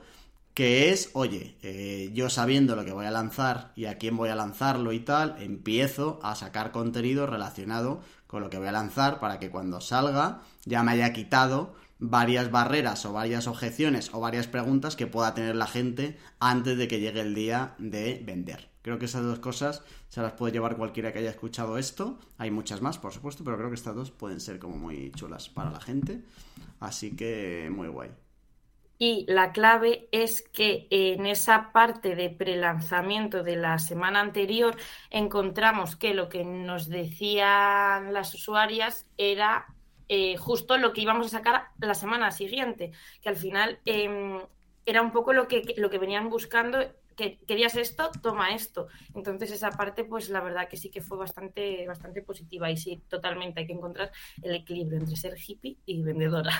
que 0.54 0.90
es, 0.90 1.12
oye, 1.14 1.56
eh, 1.62 2.10
yo 2.14 2.30
sabiendo 2.30 2.76
lo 2.76 2.84
que 2.84 2.92
voy 2.92 3.06
a 3.06 3.12
lanzar 3.12 3.72
y 3.76 3.86
a 3.86 3.98
quién 3.98 4.18
voy 4.18 4.30
a 4.30 4.36
lanzarlo 4.36 4.92
y 4.92 5.00
tal, 5.00 5.36
empiezo 5.40 6.20
a 6.24 6.36
sacar 6.36 6.72
contenido 6.72 7.28
relacionado 7.28 8.02
con 8.28 8.42
lo 8.42 8.50
que 8.50 8.58
voy 8.58 8.68
a 8.68 8.74
lanzar 8.74 9.20
para 9.20 9.40
que 9.40 9.50
cuando 9.50 9.82
salga 9.82 10.42
ya 10.66 10.84
me 10.84 10.92
haya 10.92 11.14
quitado 11.14 11.76
varias 12.00 12.50
barreras 12.50 13.06
o 13.06 13.14
varias 13.14 13.48
objeciones 13.48 14.14
o 14.14 14.20
varias 14.20 14.48
preguntas 14.48 14.96
que 14.96 15.08
pueda 15.08 15.34
tener 15.34 15.56
la 15.56 15.68
gente 15.68 16.18
antes 16.40 16.78
de 16.78 16.88
que 16.88 17.00
llegue 17.00 17.22
el 17.22 17.36
día 17.36 17.76
de 17.78 18.22
vender. 18.26 18.70
Creo 18.82 18.98
que 18.98 19.06
esas 19.06 19.24
dos 19.24 19.40
cosas 19.40 19.84
se 20.08 20.22
las 20.22 20.32
puede 20.32 20.54
llevar 20.54 20.78
cualquiera 20.78 21.12
que 21.12 21.20
haya 21.20 21.30
escuchado 21.30 21.78
esto. 21.78 22.18
Hay 22.38 22.50
muchas 22.50 22.82
más, 22.82 22.98
por 22.98 23.12
supuesto, 23.12 23.44
pero 23.44 23.58
creo 23.58 23.70
que 23.70 23.76
estas 23.76 23.96
dos 23.96 24.12
pueden 24.12 24.40
ser 24.40 24.58
como 24.58 24.78
muy 24.78 25.12
chulas 25.12 25.50
para 25.50 25.70
la 25.70 25.82
gente. 25.82 26.24
Así 26.80 27.16
que 27.16 27.70
muy 27.72 27.90
guay. 27.90 28.10
Y 28.98 29.26
la 29.30 29.52
clave 29.52 30.10
es 30.12 30.42
que 30.42 30.88
en 30.90 31.26
esa 31.26 31.72
parte 31.72 32.16
de 32.16 32.30
prelanzamiento 32.30 33.44
de 33.44 33.56
la 33.56 33.80
semana 33.80 34.20
anterior 34.20 34.76
encontramos 35.10 35.96
que 35.96 36.14
lo 36.14 36.28
que 36.28 36.44
nos 36.44 36.90
decían 36.90 38.14
las 38.14 38.34
usuarias 38.34 39.06
era 39.18 39.68
eh, 40.10 40.36
justo 40.38 40.78
lo 40.78 40.92
que 40.92 41.02
íbamos 41.02 41.28
a 41.28 41.38
sacar 41.38 41.68
la 41.80 41.94
semana 41.94 42.32
siguiente, 42.32 42.92
que 43.22 43.30
al 43.30 43.36
final 43.36 43.80
em, 43.86 44.40
era 44.86 45.02
un 45.02 45.12
poco 45.12 45.34
lo 45.34 45.48
que, 45.48 45.76
lo 45.78 45.90
que 45.90 46.00
venían 46.00 46.30
buscando, 46.30 46.80
que 47.16 47.38
querías 47.48 47.76
esto, 47.76 48.10
toma 48.22 48.56
esto. 48.56 48.88
Entonces 49.14 49.52
esa 49.52 49.70
parte, 49.70 50.04
pues 50.04 50.30
la 50.30 50.42
verdad 50.42 50.68
que 50.68 50.78
sí 50.78 50.90
que 50.90 51.02
fue 51.02 51.18
bastante, 51.18 51.86
bastante 51.88 52.24
positiva 52.24 52.72
y 52.72 52.78
sí, 52.78 53.02
totalmente 53.08 53.60
hay 53.60 53.68
que 53.68 53.74
encontrar 53.74 54.12
el 54.42 54.56
equilibrio 54.56 55.00
entre 55.00 55.16
ser 55.16 55.38
hippie 55.38 55.78
y 55.86 56.02
vendedora. 56.02 56.52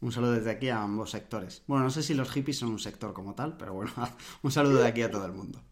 Un 0.00 0.10
saludo 0.10 0.32
desde 0.32 0.50
aquí 0.50 0.68
a 0.68 0.82
ambos 0.82 1.12
sectores. 1.12 1.62
Bueno, 1.68 1.84
no 1.84 1.90
sé 1.90 2.02
si 2.02 2.12
los 2.12 2.28
hippies 2.28 2.58
son 2.58 2.70
un 2.70 2.80
sector 2.80 3.12
como 3.12 3.36
tal, 3.36 3.56
pero 3.56 3.72
bueno, 3.74 3.92
un 4.42 4.50
saludo 4.50 4.78
de 4.80 4.88
aquí 4.88 5.02
a 5.02 5.10
todo 5.12 5.26
el 5.26 5.32
mundo. 5.32 5.62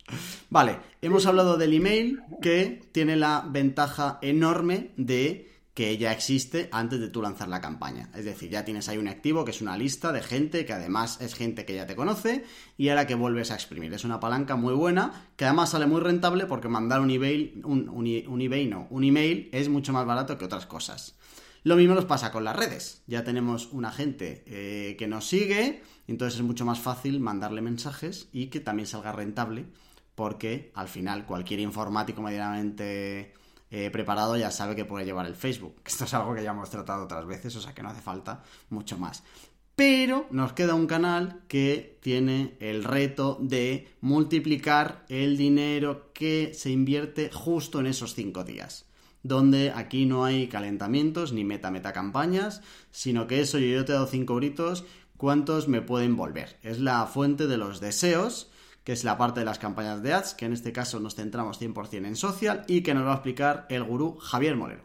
Vale, 0.51 0.79
hemos 1.03 1.27
hablado 1.27 1.57
del 1.57 1.75
email 1.75 2.23
que 2.41 2.81
tiene 2.93 3.17
la 3.17 3.45
ventaja 3.51 4.21
enorme 4.23 4.93
de 4.97 5.50
que 5.81 5.97
ya 5.97 6.13
existe 6.13 6.69
antes 6.73 7.01
de 7.01 7.09
tú 7.09 7.23
lanzar 7.23 7.49
la 7.49 7.63
campaña. 7.63 8.11
Es 8.15 8.27
decir, 8.27 8.51
ya 8.51 8.67
tienes 8.67 8.91
ahí 8.91 8.99
un 8.99 9.09
activo 9.09 9.47
que 9.47 9.51
es 9.51 9.63
una 9.63 9.79
lista 9.79 10.13
de 10.13 10.21
gente 10.21 10.67
que 10.67 10.75
además 10.75 11.19
es 11.23 11.33
gente 11.33 11.65
que 11.65 11.75
ya 11.75 11.87
te 11.87 11.97
conoce 11.97 12.45
y 12.77 12.91
ahora 12.91 13.07
que 13.07 13.15
vuelves 13.15 13.51
a 13.51 13.55
exprimir. 13.55 13.95
Es 13.95 14.05
una 14.05 14.21
palanca 14.21 14.57
muy 14.57 14.75
buena 14.75 15.31
que 15.37 15.47
además 15.47 15.71
sale 15.71 15.87
muy 15.87 16.03
rentable 16.03 16.45
porque 16.45 16.69
mandar 16.69 17.01
un 17.01 17.11
email, 17.11 17.63
un, 17.65 17.89
un, 17.89 18.41
eBay 18.43 18.67
no, 18.67 18.89
un 18.91 19.05
email 19.05 19.49
es 19.53 19.71
mucho 19.71 19.95
más 19.95 20.05
barato 20.05 20.37
que 20.37 20.45
otras 20.45 20.67
cosas. 20.67 21.17
Lo 21.63 21.77
mismo 21.77 21.95
nos 21.95 22.05
pasa 22.05 22.31
con 22.31 22.45
las 22.45 22.57
redes. 22.57 23.03
Ya 23.07 23.25
tenemos 23.25 23.71
una 23.73 23.91
gente 23.91 24.45
eh, 24.49 24.97
que 24.99 25.09
nos 25.09 25.27
sigue, 25.27 25.83
entonces 26.07 26.41
es 26.41 26.45
mucho 26.45 26.67
más 26.67 26.79
fácil 26.79 27.21
mandarle 27.21 27.63
mensajes 27.63 28.29
y 28.35 28.49
que 28.49 28.61
también 28.61 28.87
salga 28.87 29.13
rentable 29.13 29.65
porque 30.15 30.73
al 30.75 30.89
final 30.89 31.25
cualquier 31.25 31.61
informático 31.61 32.21
medianamente 32.21 33.33
eh, 33.71 33.91
preparado 33.91 34.37
ya 34.37 34.51
sabe 34.51 34.75
que 34.75 34.85
puede 34.85 35.05
llevar 35.05 35.27
el 35.27 35.37
Facebook. 35.37 35.77
Esto 35.85 36.05
es 36.05 36.15
algo 36.15 36.35
que 36.35 36.43
ya 36.43 36.51
hemos 36.51 36.71
tratado 36.71 37.05
otras 37.05 37.27
veces, 37.27 37.55
o 37.57 37.61
sea 37.61 37.73
que 37.73 37.83
no 37.83 37.91
hace 37.91 38.01
falta 38.01 38.43
mucho 38.69 38.99
más. 38.99 39.23
Pero 39.77 40.27
nos 40.31 40.53
queda 40.53 40.75
un 40.75 40.87
canal 40.87 41.41
que 41.49 41.99
tiene 42.03 42.57
el 42.61 42.85
reto 42.85 43.39
de 43.41 43.89
multiplicar 44.01 45.05
el 45.09 45.37
dinero 45.37 46.13
que 46.13 46.53
se 46.53 46.71
invierte 46.71 47.31
justo 47.33 47.81
en 47.81 47.87
esos 47.87 48.15
cinco 48.15 48.45
días. 48.45 48.87
Donde 49.23 49.71
aquí 49.71 50.05
no 50.05 50.25
hay 50.25 50.49
calentamientos 50.49 51.33
ni 51.33 51.45
meta-meta 51.45 51.93
campañas, 51.93 52.63
sino 52.91 53.27
que 53.27 53.41
eso 53.41 53.59
yo 53.59 53.85
te 53.85 53.93
he 53.93 53.95
dado 53.95 54.07
cinco 54.07 54.37
gritos, 54.37 54.85
¿cuántos 55.17 55.69
me 55.69 55.81
pueden 55.81 56.17
volver? 56.17 56.59
Es 56.63 56.79
la 56.79 57.07
fuente 57.07 57.47
de 57.47 57.57
los 57.57 57.81
deseos 57.81 58.51
que 58.85 58.93
es 58.93 59.05
la 59.05 59.19
parte 59.19 59.41
de 59.41 59.47
las 59.47 59.59
campañas 59.59 60.03
de 60.03 60.13
ads, 60.13 60.35
que 60.35 60.47
en 60.47 60.53
este 60.53 60.73
caso 60.73 61.01
nos 61.01 61.15
centramos 61.15 61.61
100% 61.61 62.07
en 62.07 62.17
social 62.17 62.65
y 62.67 62.83
que 62.83 62.95
nos 62.95 63.07
va 63.07 63.13
a 63.13 63.15
explicar 63.15 63.67
el 63.69 63.85
gurú 63.85 64.17
Javier 64.19 64.57
Moreno. 64.57 64.83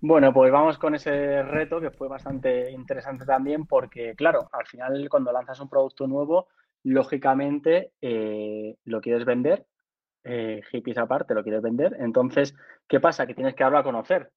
Bueno, 0.00 0.32
pues 0.32 0.52
vamos 0.52 0.78
con 0.78 0.94
ese 0.94 1.42
reto 1.42 1.80
que 1.80 1.90
fue 1.90 2.06
bastante 2.06 2.70
interesante 2.70 3.24
también 3.24 3.66
porque, 3.66 4.14
claro, 4.14 4.48
al 4.52 4.66
final 4.66 5.08
cuando 5.08 5.32
lanzas 5.32 5.58
un 5.60 5.68
producto 5.68 6.06
nuevo, 6.06 6.48
lógicamente 6.84 7.92
eh, 8.00 8.76
lo 8.84 9.00
quieres 9.00 9.24
vender, 9.24 9.66
eh, 10.22 10.60
hippies 10.70 10.98
aparte, 10.98 11.34
lo 11.34 11.42
quieres 11.42 11.62
vender. 11.62 11.96
Entonces, 11.98 12.54
¿qué 12.86 13.00
pasa? 13.00 13.26
Que 13.26 13.34
tienes 13.34 13.54
que 13.54 13.64
darlo 13.64 13.78
a 13.78 13.84
conocer. 13.84 14.30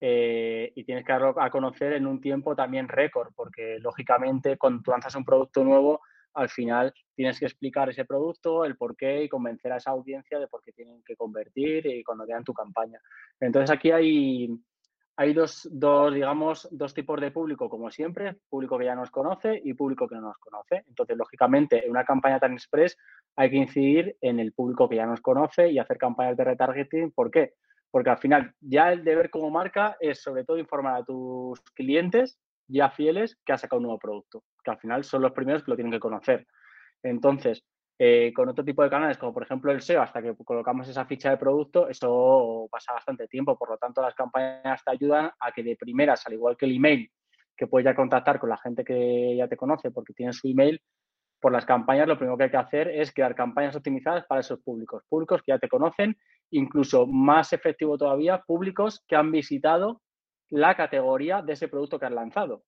Eh, 0.00 0.72
y 0.76 0.84
tienes 0.84 1.04
que 1.04 1.12
darlo 1.12 1.40
a 1.40 1.50
conocer 1.50 1.92
en 1.92 2.06
un 2.06 2.20
tiempo 2.20 2.54
también 2.54 2.88
récord, 2.88 3.32
porque 3.34 3.78
lógicamente 3.80 4.56
cuando 4.56 4.82
tú 4.82 4.90
lanzas 4.90 5.14
un 5.16 5.24
producto 5.24 5.64
nuevo, 5.64 6.02
al 6.34 6.48
final 6.48 6.92
tienes 7.14 7.38
que 7.38 7.46
explicar 7.46 7.88
ese 7.88 8.04
producto, 8.04 8.64
el 8.64 8.76
por 8.76 8.96
qué 8.96 9.24
y 9.24 9.28
convencer 9.28 9.72
a 9.72 9.76
esa 9.76 9.90
audiencia 9.90 10.38
de 10.38 10.48
por 10.48 10.62
qué 10.62 10.72
tienen 10.72 11.02
que 11.04 11.16
convertir 11.16 11.86
y 11.86 12.02
cuando 12.04 12.26
vean 12.26 12.44
tu 12.44 12.52
campaña. 12.52 13.00
Entonces 13.40 13.70
aquí 13.70 13.90
hay, 13.90 14.48
dos, 15.34 15.68
dos, 15.70 16.14
digamos, 16.14 16.68
dos 16.70 16.94
tipos 16.94 17.20
de 17.20 17.30
público, 17.30 17.68
como 17.68 17.90
siempre, 17.90 18.36
público 18.48 18.78
que 18.78 18.84
ya 18.84 18.94
nos 18.94 19.10
conoce 19.10 19.60
y 19.64 19.74
público 19.74 20.06
que 20.06 20.14
no 20.14 20.22
nos 20.22 20.38
conoce. 20.38 20.84
Entonces, 20.88 21.16
lógicamente, 21.16 21.84
en 21.84 21.90
una 21.90 22.04
campaña 22.04 22.38
tan 22.38 22.52
express 22.52 22.96
hay 23.36 23.50
que 23.50 23.56
incidir 23.56 24.16
en 24.20 24.38
el 24.38 24.52
público 24.52 24.88
que 24.88 24.96
ya 24.96 25.06
nos 25.06 25.20
conoce 25.20 25.70
y 25.70 25.78
hacer 25.78 25.98
campañas 25.98 26.36
de 26.36 26.44
retargeting. 26.44 27.10
¿Por 27.12 27.30
qué? 27.30 27.54
Porque 27.90 28.10
al 28.10 28.18
final 28.18 28.54
ya 28.60 28.92
el 28.92 29.02
deber 29.02 29.30
como 29.30 29.50
marca 29.50 29.96
es 29.98 30.20
sobre 30.22 30.44
todo 30.44 30.58
informar 30.58 31.00
a 31.00 31.04
tus 31.04 31.60
clientes 31.74 32.38
ya 32.68 32.90
fieles 32.90 33.36
que 33.44 33.52
ha 33.52 33.58
sacado 33.58 33.78
un 33.78 33.84
nuevo 33.84 33.98
producto, 33.98 34.44
al 34.70 34.78
final 34.78 35.04
son 35.04 35.22
los 35.22 35.32
primeros 35.32 35.62
que 35.62 35.70
lo 35.70 35.76
tienen 35.76 35.92
que 35.92 36.00
conocer. 36.00 36.46
Entonces, 37.02 37.64
eh, 37.98 38.32
con 38.34 38.48
otro 38.48 38.64
tipo 38.64 38.82
de 38.82 38.90
canales, 38.90 39.18
como 39.18 39.34
por 39.34 39.42
ejemplo 39.42 39.72
el 39.72 39.80
SEO, 39.80 40.02
hasta 40.02 40.22
que 40.22 40.34
colocamos 40.44 40.88
esa 40.88 41.04
ficha 41.04 41.30
de 41.30 41.36
producto, 41.36 41.88
eso 41.88 42.68
pasa 42.70 42.92
bastante 42.92 43.26
tiempo. 43.26 43.58
Por 43.58 43.70
lo 43.70 43.78
tanto, 43.78 44.00
las 44.00 44.14
campañas 44.14 44.82
te 44.84 44.90
ayudan 44.92 45.30
a 45.40 45.52
que 45.52 45.62
de 45.62 45.76
primeras, 45.76 46.26
al 46.26 46.34
igual 46.34 46.56
que 46.56 46.66
el 46.66 46.76
email, 46.76 47.10
que 47.56 47.66
puedes 47.66 47.84
ya 47.84 47.94
contactar 47.94 48.38
con 48.38 48.50
la 48.50 48.56
gente 48.56 48.84
que 48.84 49.34
ya 49.36 49.48
te 49.48 49.56
conoce 49.56 49.90
porque 49.90 50.12
tiene 50.14 50.32
su 50.32 50.46
email, 50.48 50.80
por 51.40 51.52
las 51.52 51.64
campañas 51.64 52.08
lo 52.08 52.16
primero 52.16 52.36
que 52.36 52.44
hay 52.44 52.50
que 52.50 52.56
hacer 52.56 52.88
es 52.88 53.12
crear 53.12 53.34
campañas 53.34 53.76
optimizadas 53.76 54.24
para 54.26 54.40
esos 54.40 54.60
públicos, 54.60 55.04
públicos 55.08 55.42
que 55.42 55.52
ya 55.52 55.58
te 55.58 55.68
conocen, 55.68 56.16
incluso 56.50 57.06
más 57.06 57.52
efectivo 57.52 57.96
todavía, 57.96 58.42
públicos 58.46 59.04
que 59.06 59.16
han 59.16 59.30
visitado 59.30 60.02
la 60.50 60.76
categoría 60.76 61.42
de 61.42 61.52
ese 61.52 61.68
producto 61.68 61.98
que 61.98 62.06
has 62.06 62.12
lanzado. 62.12 62.62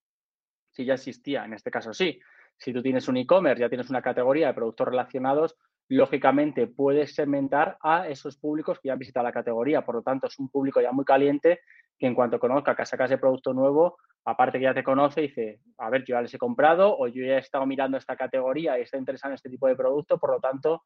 Ya 0.84 0.94
existía, 0.94 1.44
en 1.44 1.54
este 1.54 1.70
caso 1.70 1.92
sí. 1.92 2.20
Si 2.56 2.72
tú 2.72 2.82
tienes 2.82 3.08
un 3.08 3.16
e-commerce, 3.16 3.60
ya 3.60 3.68
tienes 3.68 3.88
una 3.90 4.02
categoría 4.02 4.48
de 4.48 4.54
productos 4.54 4.88
relacionados, 4.88 5.56
lógicamente 5.88 6.66
puedes 6.66 7.14
segmentar 7.14 7.78
a 7.82 8.06
esos 8.08 8.36
públicos 8.36 8.78
que 8.78 8.88
ya 8.88 8.92
han 8.92 8.98
visitado 8.98 9.24
la 9.24 9.32
categoría. 9.32 9.82
Por 9.84 9.96
lo 9.96 10.02
tanto, 10.02 10.26
es 10.26 10.38
un 10.38 10.48
público 10.48 10.80
ya 10.80 10.92
muy 10.92 11.04
caliente 11.04 11.60
que 11.98 12.06
en 12.06 12.14
cuanto 12.14 12.38
conozca 12.38 12.76
que 12.76 12.86
sacas 12.86 13.10
ese 13.10 13.18
producto 13.18 13.52
nuevo, 13.52 13.98
aparte 14.24 14.58
que 14.58 14.64
ya 14.64 14.74
te 14.74 14.84
conoce, 14.84 15.22
dice, 15.22 15.60
a 15.78 15.90
ver, 15.90 16.04
yo 16.04 16.14
ya 16.14 16.22
les 16.22 16.32
he 16.32 16.38
comprado 16.38 16.96
o 16.96 17.08
yo 17.08 17.24
ya 17.24 17.34
he 17.34 17.38
estado 17.38 17.66
mirando 17.66 17.98
esta 17.98 18.16
categoría 18.16 18.78
y 18.78 18.82
está 18.82 18.96
interesado 18.96 19.32
en 19.32 19.34
este 19.34 19.50
tipo 19.50 19.66
de 19.66 19.76
producto, 19.76 20.18
por 20.18 20.30
lo 20.30 20.40
tanto, 20.40 20.84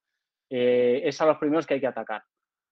eh, 0.50 1.02
es 1.04 1.20
a 1.20 1.26
los 1.26 1.38
primeros 1.38 1.66
que 1.66 1.74
hay 1.74 1.80
que 1.80 1.86
atacar. 1.86 2.22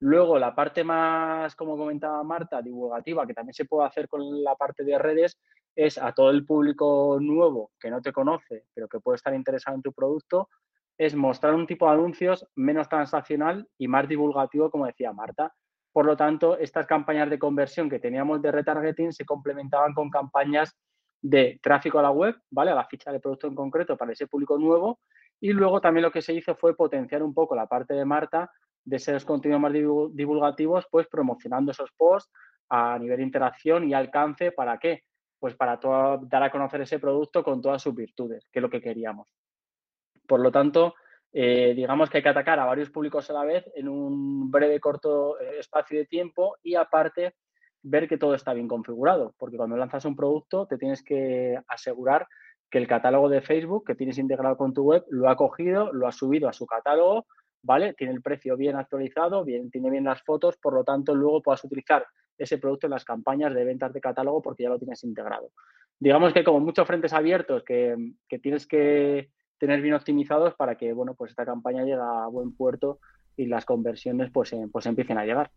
Luego, 0.00 0.38
la 0.38 0.54
parte 0.54 0.82
más, 0.82 1.54
como 1.54 1.76
comentaba 1.76 2.24
Marta, 2.24 2.60
divulgativa, 2.60 3.24
que 3.26 3.34
también 3.34 3.54
se 3.54 3.66
puede 3.66 3.86
hacer 3.86 4.08
con 4.08 4.42
la 4.42 4.56
parte 4.56 4.82
de 4.82 4.98
redes, 4.98 5.40
es 5.74 5.98
a 5.98 6.12
todo 6.12 6.30
el 6.30 6.44
público 6.44 7.18
nuevo 7.20 7.70
que 7.78 7.90
no 7.90 8.00
te 8.00 8.12
conoce, 8.12 8.66
pero 8.74 8.88
que 8.88 9.00
puede 9.00 9.16
estar 9.16 9.34
interesado 9.34 9.76
en 9.76 9.82
tu 9.82 9.92
producto, 9.92 10.48
es 10.98 11.14
mostrar 11.14 11.54
un 11.54 11.66
tipo 11.66 11.86
de 11.86 11.94
anuncios 11.94 12.46
menos 12.54 12.88
transaccional 12.88 13.66
y 13.78 13.88
más 13.88 14.08
divulgativo, 14.08 14.70
como 14.70 14.86
decía 14.86 15.12
Marta. 15.12 15.52
Por 15.92 16.06
lo 16.06 16.16
tanto, 16.16 16.58
estas 16.58 16.86
campañas 16.86 17.28
de 17.28 17.38
conversión 17.38 17.90
que 17.90 17.98
teníamos 17.98 18.40
de 18.40 18.52
retargeting 18.52 19.12
se 19.12 19.24
complementaban 19.24 19.92
con 19.94 20.10
campañas 20.10 20.76
de 21.20 21.58
tráfico 21.62 21.98
a 21.98 22.02
la 22.02 22.10
web, 22.10 22.36
¿vale? 22.50 22.70
A 22.70 22.74
la 22.74 22.86
ficha 22.86 23.12
de 23.12 23.20
producto 23.20 23.46
en 23.46 23.54
concreto 23.54 23.96
para 23.96 24.12
ese 24.12 24.26
público 24.26 24.58
nuevo. 24.58 25.00
Y 25.40 25.52
luego 25.52 25.80
también 25.80 26.02
lo 26.02 26.12
que 26.12 26.22
se 26.22 26.32
hizo 26.32 26.54
fue 26.54 26.76
potenciar 26.76 27.22
un 27.22 27.34
poco 27.34 27.54
la 27.54 27.66
parte 27.66 27.94
de 27.94 28.04
Marta 28.04 28.50
de 28.84 28.96
esos 28.96 29.24
contenidos 29.24 29.60
más 29.60 29.72
divulgativos, 29.72 30.86
pues 30.90 31.06
promocionando 31.08 31.72
esos 31.72 31.90
posts 31.96 32.32
a 32.68 32.98
nivel 32.98 33.18
de 33.18 33.22
interacción 33.22 33.88
y 33.88 33.94
alcance. 33.94 34.50
¿Para 34.50 34.78
qué? 34.78 35.04
Pues 35.42 35.56
para 35.56 35.80
dar 36.22 36.42
a 36.44 36.52
conocer 36.52 36.82
ese 36.82 37.00
producto 37.00 37.42
con 37.42 37.60
todas 37.60 37.82
sus 37.82 37.92
virtudes, 37.96 38.48
que 38.52 38.60
es 38.60 38.62
lo 38.62 38.70
que 38.70 38.80
queríamos. 38.80 39.26
Por 40.24 40.38
lo 40.38 40.52
tanto, 40.52 40.94
eh, 41.32 41.72
digamos 41.74 42.08
que 42.08 42.18
hay 42.18 42.22
que 42.22 42.28
atacar 42.28 42.60
a 42.60 42.64
varios 42.64 42.90
públicos 42.90 43.28
a 43.28 43.32
la 43.32 43.42
vez 43.42 43.68
en 43.74 43.88
un 43.88 44.52
breve, 44.52 44.78
corto 44.78 45.40
eh, 45.40 45.58
espacio 45.58 45.98
de 45.98 46.06
tiempo 46.06 46.58
y 46.62 46.76
aparte 46.76 47.34
ver 47.82 48.06
que 48.06 48.18
todo 48.18 48.36
está 48.36 48.52
bien 48.54 48.68
configurado, 48.68 49.34
porque 49.36 49.56
cuando 49.56 49.76
lanzas 49.76 50.04
un 50.04 50.14
producto 50.14 50.68
te 50.68 50.78
tienes 50.78 51.02
que 51.02 51.58
asegurar 51.66 52.28
que 52.70 52.78
el 52.78 52.86
catálogo 52.86 53.28
de 53.28 53.42
Facebook 53.42 53.84
que 53.84 53.96
tienes 53.96 54.18
integrado 54.18 54.56
con 54.56 54.72
tu 54.72 54.84
web 54.84 55.04
lo 55.08 55.28
ha 55.28 55.34
cogido, 55.34 55.92
lo 55.92 56.06
ha 56.06 56.12
subido 56.12 56.48
a 56.48 56.52
su 56.52 56.66
catálogo 56.66 57.26
¿vale? 57.62 57.94
Tiene 57.94 58.12
el 58.12 58.22
precio 58.22 58.56
bien 58.56 58.76
actualizado, 58.76 59.44
bien, 59.44 59.70
tiene 59.70 59.90
bien 59.90 60.04
las 60.04 60.22
fotos, 60.22 60.56
por 60.56 60.74
lo 60.74 60.84
tanto, 60.84 61.14
luego 61.14 61.42
puedas 61.42 61.64
utilizar 61.64 62.06
ese 62.36 62.58
producto 62.58 62.86
en 62.86 62.92
las 62.92 63.04
campañas 63.04 63.54
de 63.54 63.64
ventas 63.64 63.92
de 63.92 64.00
catálogo 64.00 64.42
porque 64.42 64.64
ya 64.64 64.68
lo 64.68 64.78
tienes 64.78 65.02
integrado. 65.04 65.50
Digamos 65.98 66.32
que 66.32 66.42
como 66.42 66.60
muchos 66.60 66.86
frentes 66.86 67.12
abiertos 67.12 67.62
que, 67.64 67.96
que 68.28 68.38
tienes 68.38 68.66
que 68.66 69.30
tener 69.58 69.80
bien 69.80 69.94
optimizados 69.94 70.54
para 70.54 70.76
que, 70.76 70.92
bueno, 70.92 71.14
pues 71.14 71.30
esta 71.30 71.44
campaña 71.44 71.84
llegue 71.84 72.00
a 72.00 72.26
buen 72.26 72.52
puerto 72.52 72.98
y 73.36 73.46
las 73.46 73.64
conversiones 73.64 74.30
pues, 74.32 74.52
eh, 74.52 74.68
pues 74.72 74.86
empiecen 74.86 75.18
a 75.18 75.24
llegar. 75.24 75.52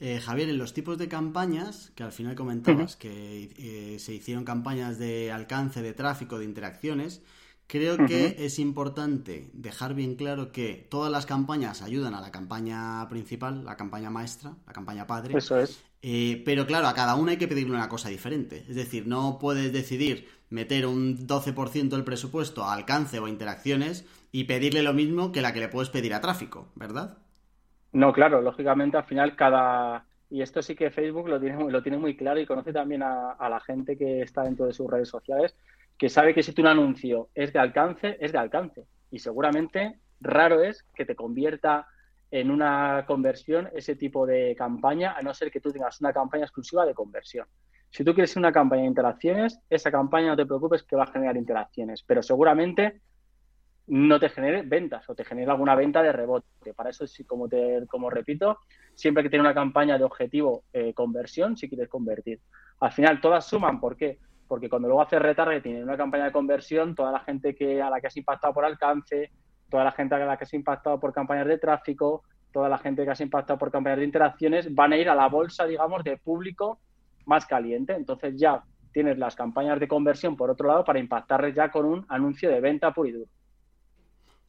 Eh, 0.00 0.20
Javier, 0.20 0.48
en 0.48 0.58
los 0.58 0.74
tipos 0.74 0.96
de 0.96 1.08
campañas, 1.08 1.90
que 1.96 2.04
al 2.04 2.12
final 2.12 2.36
comentabas 2.36 2.96
que 2.96 3.50
eh, 3.58 3.98
se 3.98 4.14
hicieron 4.14 4.44
campañas 4.44 4.98
de 4.98 5.32
alcance, 5.32 5.82
de 5.82 5.92
tráfico, 5.92 6.38
de 6.38 6.44
interacciones, 6.44 7.24
creo 7.68 7.96
que 8.06 8.34
es 8.38 8.58
importante 8.58 9.50
dejar 9.52 9.94
bien 9.94 10.16
claro 10.16 10.50
que 10.50 10.86
todas 10.90 11.12
las 11.12 11.26
campañas 11.26 11.82
ayudan 11.82 12.14
a 12.14 12.20
la 12.20 12.32
campaña 12.32 13.08
principal, 13.08 13.64
la 13.64 13.76
campaña 13.76 14.10
maestra, 14.10 14.54
la 14.66 14.72
campaña 14.72 15.06
padre. 15.06 15.38
Eso 15.38 15.58
es. 15.60 15.84
Eh, 16.02 16.42
pero 16.44 16.66
claro, 16.66 16.88
a 16.88 16.94
cada 16.94 17.14
una 17.14 17.32
hay 17.32 17.38
que 17.38 17.48
pedirle 17.48 17.74
una 17.74 17.88
cosa 17.88 18.08
diferente. 18.08 18.64
Es 18.68 18.74
decir, 18.74 19.06
no 19.06 19.38
puedes 19.40 19.72
decidir 19.72 20.28
meter 20.50 20.86
un 20.86 21.26
12% 21.26 21.88
del 21.90 22.04
presupuesto 22.04 22.64
a 22.64 22.72
alcance 22.72 23.18
o 23.18 23.28
interacciones 23.28 24.06
y 24.32 24.44
pedirle 24.44 24.82
lo 24.82 24.94
mismo 24.94 25.32
que 25.32 25.42
la 25.42 25.52
que 25.52 25.60
le 25.60 25.68
puedes 25.68 25.90
pedir 25.90 26.14
a 26.14 26.20
tráfico, 26.20 26.68
¿verdad? 26.74 27.18
No, 27.92 28.12
claro, 28.12 28.40
lógicamente 28.42 28.96
al 28.96 29.04
final 29.04 29.36
cada... 29.36 30.04
Y 30.30 30.42
esto 30.42 30.60
sí 30.60 30.74
que 30.74 30.90
Facebook 30.90 31.28
lo 31.28 31.40
tiene, 31.40 31.70
lo 31.70 31.82
tiene 31.82 31.96
muy 31.96 32.14
claro 32.14 32.38
y 32.38 32.44
conoce 32.44 32.72
también 32.72 33.02
a, 33.02 33.48
la 33.48 33.60
gente 33.60 33.96
que 33.96 34.20
está 34.20 34.42
dentro 34.42 34.66
de 34.66 34.74
sus 34.74 34.90
redes 34.90 35.08
sociales, 35.08 35.56
que 35.98 36.08
sabe 36.08 36.32
que 36.32 36.42
si 36.42 36.52
tu 36.52 36.66
anuncio 36.66 37.28
es 37.34 37.52
de 37.52 37.58
alcance, 37.58 38.16
es 38.20 38.32
de 38.32 38.38
alcance. 38.38 38.86
Y 39.10 39.18
seguramente 39.18 39.98
raro 40.20 40.62
es 40.62 40.84
que 40.94 41.04
te 41.04 41.16
convierta 41.16 41.86
en 42.30 42.50
una 42.50 43.04
conversión 43.06 43.68
ese 43.74 43.96
tipo 43.96 44.26
de 44.26 44.54
campaña, 44.56 45.14
a 45.16 45.22
no 45.22 45.34
ser 45.34 45.50
que 45.50 45.60
tú 45.60 45.72
tengas 45.72 46.00
una 46.00 46.12
campaña 46.12 46.44
exclusiva 46.44 46.86
de 46.86 46.94
conversión. 46.94 47.46
Si 47.90 48.04
tú 48.04 48.12
quieres 48.12 48.36
una 48.36 48.52
campaña 48.52 48.82
de 48.82 48.88
interacciones, 48.88 49.60
esa 49.70 49.90
campaña 49.90 50.28
no 50.28 50.36
te 50.36 50.46
preocupes 50.46 50.82
que 50.82 50.94
va 50.94 51.04
a 51.04 51.12
generar 51.12 51.36
interacciones, 51.36 52.02
pero 52.02 52.22
seguramente 52.22 53.00
no 53.86 54.20
te 54.20 54.28
genere 54.28 54.62
ventas 54.62 55.08
o 55.08 55.14
te 55.14 55.24
genere 55.24 55.50
alguna 55.50 55.74
venta 55.74 56.02
de 56.02 56.12
rebote. 56.12 56.74
Para 56.76 56.90
eso, 56.90 57.06
como, 57.26 57.48
te, 57.48 57.86
como 57.88 58.10
repito, 58.10 58.58
siempre 58.94 59.22
que 59.22 59.30
tener 59.30 59.40
una 59.40 59.54
campaña 59.54 59.96
de 59.96 60.04
objetivo 60.04 60.64
eh, 60.74 60.92
conversión 60.92 61.56
si 61.56 61.68
quieres 61.68 61.88
convertir. 61.88 62.40
Al 62.80 62.92
final 62.92 63.20
todas 63.22 63.46
suman, 63.46 63.80
¿por 63.80 63.96
qué? 63.96 64.18
Porque 64.48 64.68
cuando 64.68 64.88
luego 64.88 65.02
haces 65.02 65.20
retargeting 65.20 65.76
en 65.76 65.82
una 65.84 65.96
campaña 65.96 66.24
de 66.24 66.32
conversión, 66.32 66.94
toda 66.94 67.12
la 67.12 67.20
gente 67.20 67.54
que, 67.54 67.80
a 67.80 67.90
la 67.90 68.00
que 68.00 68.06
has 68.06 68.16
impactado 68.16 68.54
por 68.54 68.64
alcance, 68.64 69.30
toda 69.68 69.84
la 69.84 69.92
gente 69.92 70.14
a 70.14 70.18
la 70.18 70.36
que 70.36 70.44
has 70.44 70.54
impactado 70.54 70.98
por 70.98 71.12
campañas 71.12 71.46
de 71.46 71.58
tráfico, 71.58 72.24
toda 72.52 72.68
la 72.68 72.78
gente 72.78 73.04
que 73.04 73.10
has 73.10 73.20
impactado 73.20 73.58
por 73.58 73.70
campañas 73.70 73.98
de 73.98 74.06
interacciones, 74.06 74.74
van 74.74 74.94
a 74.94 74.96
ir 74.96 75.08
a 75.08 75.14
la 75.14 75.28
bolsa, 75.28 75.66
digamos, 75.66 76.02
de 76.02 76.16
público 76.16 76.80
más 77.26 77.44
caliente. 77.46 77.94
Entonces 77.94 78.34
ya 78.36 78.64
tienes 78.90 79.18
las 79.18 79.36
campañas 79.36 79.78
de 79.78 79.86
conversión 79.86 80.36
por 80.36 80.50
otro 80.50 80.66
lado 80.66 80.82
para 80.82 80.98
impactarles 80.98 81.54
ya 81.54 81.70
con 81.70 81.84
un 81.84 82.06
anuncio 82.08 82.50
de 82.50 82.60
venta 82.60 82.92
puro 82.92 83.08
y 83.08 83.12
duro 83.12 83.30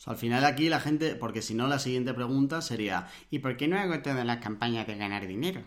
al 0.05 0.15
final 0.15 0.45
aquí 0.45 0.69
la 0.69 0.79
gente, 0.79 1.15
porque 1.15 1.41
si 1.41 1.53
no 1.53 1.67
la 1.67 1.79
siguiente 1.79 2.13
pregunta 2.13 2.61
sería, 2.61 3.07
¿y 3.29 3.39
por 3.39 3.57
qué 3.57 3.67
no 3.67 3.77
hago 3.77 4.01
todas 4.01 4.25
las 4.25 4.37
campañas 4.37 4.87
de 4.87 4.95
ganar 4.95 5.27
dinero? 5.27 5.63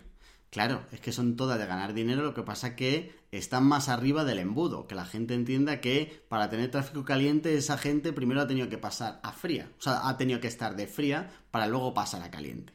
Claro, 0.53 0.81
es 0.91 1.01
que 1.01 1.11
son 1.11 1.35
todas 1.35 1.57
de 1.57 1.65
ganar 1.65 1.93
dinero, 1.93 2.21
lo 2.21 2.35
que 2.35 2.43
pasa 2.43 2.75
que 2.75 3.11
están 3.31 3.65
más 3.65 3.89
arriba 3.89 4.23
del 4.23 4.37
embudo, 4.37 4.85
que 4.85 4.93
la 4.93 5.03
gente 5.03 5.33
entienda 5.33 5.81
que 5.81 6.21
para 6.29 6.47
tener 6.51 6.69
tráfico 6.69 7.03
caliente 7.03 7.55
esa 7.55 7.75
gente 7.75 8.13
primero 8.13 8.41
ha 8.41 8.47
tenido 8.47 8.69
que 8.69 8.77
pasar 8.77 9.19
a 9.23 9.31
fría, 9.31 9.69
o 9.79 9.81
sea, 9.81 10.07
ha 10.07 10.15
tenido 10.15 10.39
que 10.39 10.45
estar 10.45 10.75
de 10.75 10.85
fría 10.85 11.31
para 11.49 11.65
luego 11.65 11.95
pasar 11.95 12.21
a 12.21 12.29
caliente. 12.29 12.71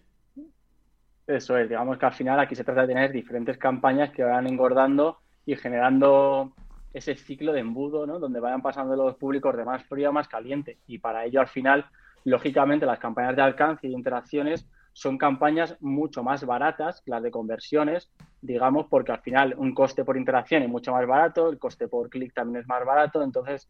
Eso 1.25 1.57
es, 1.57 1.69
digamos 1.69 1.99
que 1.99 2.07
al 2.07 2.15
final 2.15 2.41
aquí 2.41 2.57
se 2.57 2.65
trata 2.65 2.81
de 2.81 2.89
tener 2.89 3.13
diferentes 3.13 3.57
campañas 3.59 4.11
que 4.11 4.25
van 4.25 4.49
engordando 4.49 5.19
y 5.47 5.55
generando 5.55 6.55
ese 6.93 7.15
ciclo 7.15 7.53
de 7.53 7.61
embudo, 7.61 8.09
¿no? 8.09 8.19
Donde 8.19 8.41
vayan 8.41 8.61
pasando 8.61 8.97
los 8.97 9.15
públicos 9.15 9.57
de 9.57 9.65
más 9.65 9.85
frío 9.85 10.09
a 10.09 10.13
más 10.13 10.27
caliente. 10.27 10.79
Y 10.89 10.99
para 10.99 11.27
ello, 11.27 11.41
al 11.41 11.49
final, 11.49 11.87
lógicamente, 12.25 12.87
las 12.87 12.99
campañas 12.99 13.37
de 13.37 13.43
alcance 13.43 13.87
y 13.87 13.91
de 13.91 13.97
interacciones 13.97 14.67
son 14.99 15.17
campañas 15.17 15.77
mucho 15.79 16.25
más 16.25 16.45
baratas 16.45 17.01
que 17.03 17.13
las 17.13 17.23
de 17.23 17.31
conversiones, 17.31 18.11
digamos, 18.43 18.89
porque 18.91 19.13
al 19.13 19.21
final 19.21 19.55
un 19.57 19.73
coste 19.73 20.05
por 20.05 20.17
interacción 20.17 20.65
es 20.65 20.69
mucho 20.69 20.91
más 20.91 21.07
barato, 21.07 21.51
el 21.51 21.57
coste 21.57 21.87
por 21.87 22.11
clic 22.11 22.35
también 22.35 22.63
es 22.63 22.67
más 22.67 22.85
barato, 22.85 23.23
entonces 23.23 23.69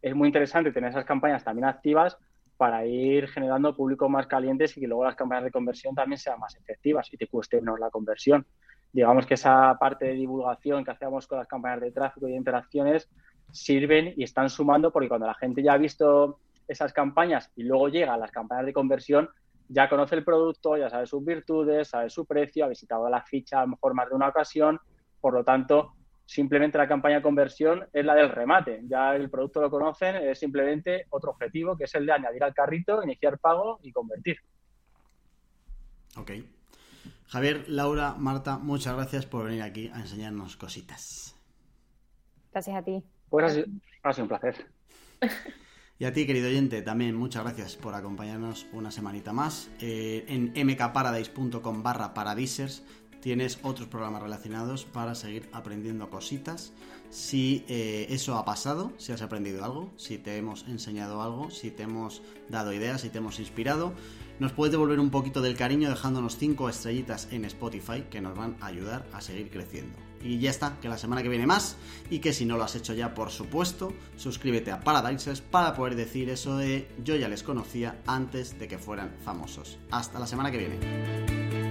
es 0.00 0.14
muy 0.14 0.28
interesante 0.28 0.72
tener 0.72 0.88
esas 0.88 1.04
campañas 1.04 1.44
también 1.44 1.66
activas 1.66 2.16
para 2.56 2.86
ir 2.86 3.28
generando 3.28 3.76
públicos 3.76 4.08
más 4.08 4.26
calientes 4.26 4.74
y 4.78 4.80
que 4.80 4.86
luego 4.86 5.04
las 5.04 5.14
campañas 5.14 5.44
de 5.44 5.50
conversión 5.50 5.94
también 5.94 6.18
sean 6.18 6.40
más 6.40 6.56
efectivas 6.56 7.12
y 7.12 7.18
te 7.18 7.26
cueste 7.26 7.60
menos 7.60 7.78
la 7.78 7.90
conversión. 7.90 8.46
Digamos 8.90 9.26
que 9.26 9.34
esa 9.34 9.76
parte 9.78 10.06
de 10.06 10.14
divulgación 10.14 10.86
que 10.86 10.90
hacemos 10.90 11.26
con 11.26 11.36
las 11.36 11.48
campañas 11.48 11.82
de 11.82 11.92
tráfico 11.92 12.28
y 12.28 12.30
de 12.30 12.38
interacciones 12.38 13.10
sirven 13.50 14.14
y 14.16 14.22
están 14.22 14.48
sumando 14.48 14.90
porque 14.90 15.10
cuando 15.10 15.26
la 15.26 15.34
gente 15.34 15.62
ya 15.62 15.74
ha 15.74 15.76
visto 15.76 16.38
esas 16.66 16.94
campañas 16.94 17.50
y 17.56 17.64
luego 17.64 17.90
llega 17.90 18.14
a 18.14 18.16
las 18.16 18.30
campañas 18.30 18.64
de 18.64 18.72
conversión, 18.72 19.28
ya 19.72 19.88
conoce 19.88 20.14
el 20.14 20.24
producto, 20.24 20.76
ya 20.76 20.90
sabe 20.90 21.06
sus 21.06 21.24
virtudes, 21.24 21.88
sabe 21.88 22.10
su 22.10 22.26
precio, 22.26 22.64
ha 22.64 22.68
visitado 22.68 23.08
la 23.08 23.22
ficha 23.22 23.58
a 23.58 23.62
lo 23.62 23.68
mejor 23.68 23.94
más 23.94 24.08
de 24.08 24.14
una 24.14 24.28
ocasión, 24.28 24.78
por 25.20 25.34
lo 25.34 25.44
tanto, 25.44 25.94
simplemente 26.26 26.78
la 26.78 26.88
campaña 26.88 27.16
de 27.16 27.22
conversión 27.22 27.86
es 27.92 28.04
la 28.04 28.14
del 28.14 28.30
remate, 28.30 28.82
ya 28.84 29.14
el 29.14 29.30
producto 29.30 29.60
lo 29.60 29.70
conocen, 29.70 30.16
es 30.16 30.38
simplemente 30.38 31.06
otro 31.10 31.30
objetivo 31.30 31.76
que 31.76 31.84
es 31.84 31.94
el 31.94 32.06
de 32.06 32.12
añadir 32.12 32.44
al 32.44 32.54
carrito, 32.54 33.02
iniciar 33.02 33.38
pago 33.38 33.78
y 33.82 33.92
convertir. 33.92 34.36
Ok. 36.16 36.30
Javier, 37.26 37.64
Laura, 37.68 38.14
Marta, 38.18 38.58
muchas 38.58 38.94
gracias 38.94 39.24
por 39.24 39.44
venir 39.44 39.62
aquí 39.62 39.88
a 39.88 40.00
enseñarnos 40.00 40.56
cositas. 40.56 41.34
Gracias 42.52 42.76
a 42.76 42.82
ti. 42.82 43.02
Pues 43.30 43.44
ha 44.02 44.12
sido, 44.12 44.24
un 44.24 44.28
placer. 44.28 44.66
Y 46.02 46.04
a 46.04 46.12
ti, 46.12 46.26
querido 46.26 46.48
oyente, 46.48 46.82
también 46.82 47.14
muchas 47.14 47.44
gracias 47.44 47.76
por 47.76 47.94
acompañarnos 47.94 48.66
una 48.72 48.90
semanita 48.90 49.32
más. 49.32 49.70
Eh, 49.80 50.24
en 50.26 50.66
mkparadise.com 50.66 51.84
barra 51.84 52.12
paradisers 52.12 52.82
tienes 53.20 53.60
otros 53.62 53.86
programas 53.86 54.20
relacionados 54.20 54.84
para 54.84 55.14
seguir 55.14 55.48
aprendiendo 55.52 56.10
cositas. 56.10 56.72
Si 57.10 57.64
eh, 57.68 58.08
eso 58.10 58.34
ha 58.36 58.44
pasado, 58.44 58.90
si 58.98 59.12
has 59.12 59.22
aprendido 59.22 59.64
algo, 59.64 59.92
si 59.96 60.18
te 60.18 60.36
hemos 60.36 60.66
enseñado 60.66 61.22
algo, 61.22 61.52
si 61.52 61.70
te 61.70 61.84
hemos 61.84 62.20
dado 62.48 62.72
ideas, 62.72 63.02
si 63.02 63.08
te 63.08 63.18
hemos 63.18 63.38
inspirado, 63.38 63.92
nos 64.40 64.50
puedes 64.50 64.72
devolver 64.72 64.98
un 64.98 65.10
poquito 65.10 65.40
del 65.40 65.56
cariño 65.56 65.88
dejándonos 65.88 66.36
5 66.36 66.68
estrellitas 66.68 67.28
en 67.30 67.44
Spotify 67.44 68.06
que 68.10 68.20
nos 68.20 68.36
van 68.36 68.56
a 68.60 68.66
ayudar 68.66 69.06
a 69.12 69.20
seguir 69.20 69.50
creciendo. 69.50 69.96
Y 70.24 70.38
ya 70.38 70.50
está, 70.50 70.78
que 70.80 70.88
la 70.88 70.98
semana 70.98 71.22
que 71.22 71.28
viene 71.28 71.46
más 71.46 71.76
y 72.10 72.20
que 72.20 72.32
si 72.32 72.44
no 72.44 72.56
lo 72.56 72.64
has 72.64 72.74
hecho 72.76 72.94
ya, 72.94 73.14
por 73.14 73.30
supuesto, 73.30 73.92
suscríbete 74.16 74.70
a 74.70 74.80
Paradises 74.80 75.40
para 75.40 75.74
poder 75.74 75.96
decir 75.96 76.30
eso 76.30 76.56
de 76.56 76.88
yo 77.02 77.16
ya 77.16 77.28
les 77.28 77.42
conocía 77.42 78.00
antes 78.06 78.58
de 78.58 78.68
que 78.68 78.78
fueran 78.78 79.12
famosos. 79.24 79.78
Hasta 79.90 80.18
la 80.18 80.26
semana 80.26 80.50
que 80.50 80.58
viene. 80.58 81.61